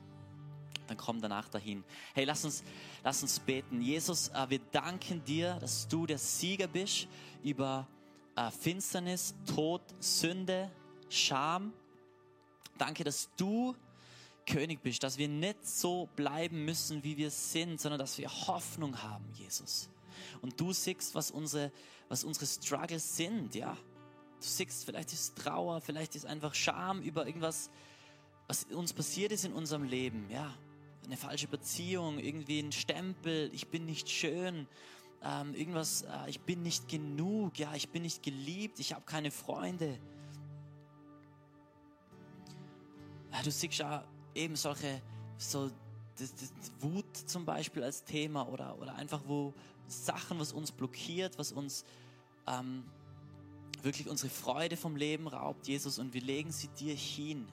dann 0.87 0.97
komm 0.97 1.21
danach 1.21 1.49
dahin. 1.49 1.83
Hey, 2.13 2.25
lass 2.25 2.45
uns, 2.45 2.63
lass 3.03 3.21
uns 3.21 3.39
beten. 3.39 3.81
Jesus, 3.81 4.29
äh, 4.29 4.45
wir 4.49 4.59
danken 4.71 5.23
dir, 5.23 5.55
dass 5.59 5.87
du 5.87 6.05
der 6.05 6.17
Sieger 6.17 6.67
bist 6.67 7.07
über 7.43 7.87
äh, 8.35 8.51
Finsternis, 8.51 9.35
Tod, 9.45 9.81
Sünde, 9.99 10.71
Scham. 11.09 11.73
Danke, 12.77 13.03
dass 13.03 13.29
du 13.37 13.75
König 14.45 14.81
bist, 14.81 15.03
dass 15.03 15.17
wir 15.17 15.27
nicht 15.27 15.67
so 15.67 16.07
bleiben 16.15 16.65
müssen, 16.65 17.03
wie 17.03 17.17
wir 17.17 17.31
sind, 17.31 17.79
sondern 17.79 17.99
dass 17.99 18.17
wir 18.17 18.29
Hoffnung 18.29 19.01
haben, 19.01 19.25
Jesus. 19.33 19.89
Und 20.41 20.59
du 20.59 20.71
siehst, 20.73 21.15
was 21.15 21.31
unsere, 21.31 21.71
was 22.09 22.23
unsere 22.23 22.45
Struggles 22.45 23.17
sind, 23.17 23.55
ja. 23.55 23.73
Du 23.73 24.47
siehst, 24.47 24.85
vielleicht 24.85 25.13
ist 25.13 25.35
Trauer, 25.37 25.81
vielleicht 25.81 26.15
ist 26.15 26.25
einfach 26.25 26.53
Scham 26.53 27.01
über 27.01 27.25
irgendwas, 27.25 27.69
was 28.47 28.65
uns 28.65 28.93
passiert 28.93 29.31
ist 29.31 29.45
in 29.45 29.53
unserem 29.53 29.83
Leben, 29.83 30.29
ja. 30.29 30.53
Eine 31.05 31.17
falsche 31.17 31.47
Beziehung, 31.47 32.19
irgendwie 32.19 32.59
ein 32.59 32.71
Stempel, 32.71 33.49
ich 33.53 33.67
bin 33.67 33.85
nicht 33.85 34.09
schön, 34.09 34.67
ähm, 35.23 35.53
irgendwas, 35.53 36.03
äh, 36.03 36.29
ich 36.29 36.39
bin 36.41 36.63
nicht 36.63 36.87
genug, 36.87 37.57
ja, 37.59 37.73
ich 37.75 37.89
bin 37.89 38.03
nicht 38.03 38.23
geliebt, 38.23 38.79
ich 38.79 38.93
habe 38.93 39.05
keine 39.05 39.31
Freunde. 39.31 39.99
Ja, 43.31 43.41
du 43.43 43.51
siehst 43.51 43.79
ja 43.79 44.05
eben 44.35 44.55
solche, 44.55 45.01
so 45.37 45.71
das, 46.19 46.33
das 46.35 46.71
Wut 46.79 47.05
zum 47.25 47.45
Beispiel 47.45 47.83
als 47.83 48.03
Thema 48.03 48.47
oder, 48.47 48.77
oder 48.79 48.95
einfach 48.95 49.21
wo 49.25 49.53
Sachen, 49.87 50.39
was 50.39 50.53
uns 50.53 50.71
blockiert, 50.71 51.37
was 51.37 51.51
uns 51.51 51.85
ähm, 52.47 52.83
wirklich 53.81 54.07
unsere 54.09 54.29
Freude 54.29 54.77
vom 54.77 54.95
Leben 54.95 55.27
raubt, 55.27 55.67
Jesus, 55.67 55.99
und 55.99 56.13
wir 56.13 56.21
legen 56.21 56.51
sie 56.51 56.67
dir 56.69 56.95
hin. 56.95 57.47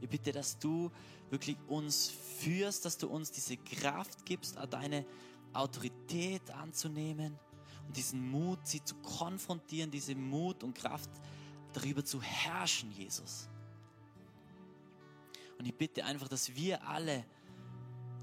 Ich 0.00 0.08
bitte, 0.08 0.32
dass 0.32 0.58
du 0.58 0.90
wirklich 1.30 1.56
uns 1.68 2.12
führst, 2.38 2.84
dass 2.84 2.98
du 2.98 3.08
uns 3.08 3.30
diese 3.30 3.56
Kraft 3.56 4.26
gibst, 4.26 4.58
deine 4.70 5.06
Autorität 5.52 6.50
anzunehmen 6.50 7.38
und 7.86 7.96
diesen 7.96 8.30
Mut, 8.30 8.58
sie 8.64 8.82
zu 8.82 8.96
konfrontieren, 8.96 9.90
diese 9.90 10.14
Mut 10.14 10.62
und 10.64 10.74
Kraft 10.74 11.10
darüber 11.72 12.04
zu 12.04 12.20
herrschen, 12.20 12.90
Jesus. 12.92 13.48
Und 15.62 15.68
ich 15.68 15.76
bitte 15.76 16.04
einfach, 16.04 16.26
dass 16.26 16.56
wir 16.56 16.88
alle 16.88 17.24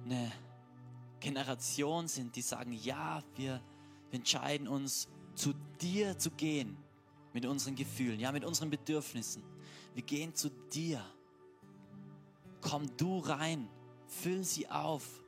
eine 0.03 0.29
Generation 1.21 2.09
sind, 2.09 2.35
die 2.35 2.41
sagen, 2.41 2.73
ja, 2.73 3.23
wir 3.37 3.61
entscheiden 4.11 4.67
uns, 4.67 5.07
zu 5.35 5.53
dir 5.79 6.17
zu 6.17 6.31
gehen 6.31 6.75
mit 7.31 7.45
unseren 7.45 7.75
Gefühlen, 7.75 8.19
ja, 8.19 8.33
mit 8.33 8.43
unseren 8.43 8.69
Bedürfnissen. 8.69 9.41
Wir 9.93 10.03
gehen 10.03 10.35
zu 10.35 10.49
dir. 10.49 11.01
Komm 12.59 12.93
du 12.97 13.19
rein, 13.19 13.69
füll 14.05 14.43
sie 14.43 14.67
auf. 14.67 15.18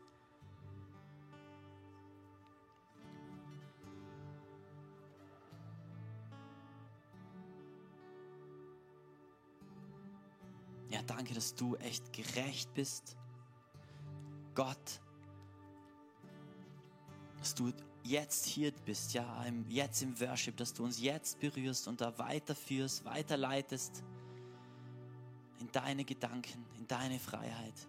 Ja, 10.92 11.02
danke, 11.04 11.34
dass 11.34 11.56
du 11.56 11.76
echt 11.78 12.12
gerecht 12.12 12.74
bist. 12.74 13.16
Gott, 14.54 15.02
dass 17.40 17.56
du 17.56 17.72
jetzt 18.04 18.46
hier 18.46 18.74
bist, 18.86 19.14
ja, 19.14 19.46
jetzt 19.70 20.02
im 20.02 20.20
Worship, 20.20 20.58
dass 20.58 20.74
du 20.74 20.84
uns 20.84 21.02
jetzt 21.02 21.40
berührst 21.40 21.88
und 21.88 22.02
da 22.02 22.18
weiterführst, 22.18 23.06
weiterleitest 23.06 24.04
in 25.62 25.72
deine 25.72 26.04
Gedanken, 26.04 26.66
in 26.78 26.86
deine 26.88 27.20
Freiheit. 27.20 27.88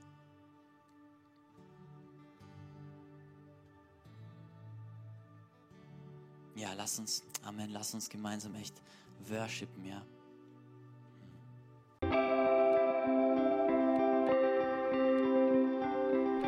Ja, 6.55 6.72
lass 6.74 7.00
uns, 7.00 7.24
Amen, 7.42 7.70
lass 7.70 7.94
uns 7.94 8.09
gemeinsam 8.09 8.55
echt 8.55 8.80
worshipen, 9.26 9.84
ja. 9.86 10.07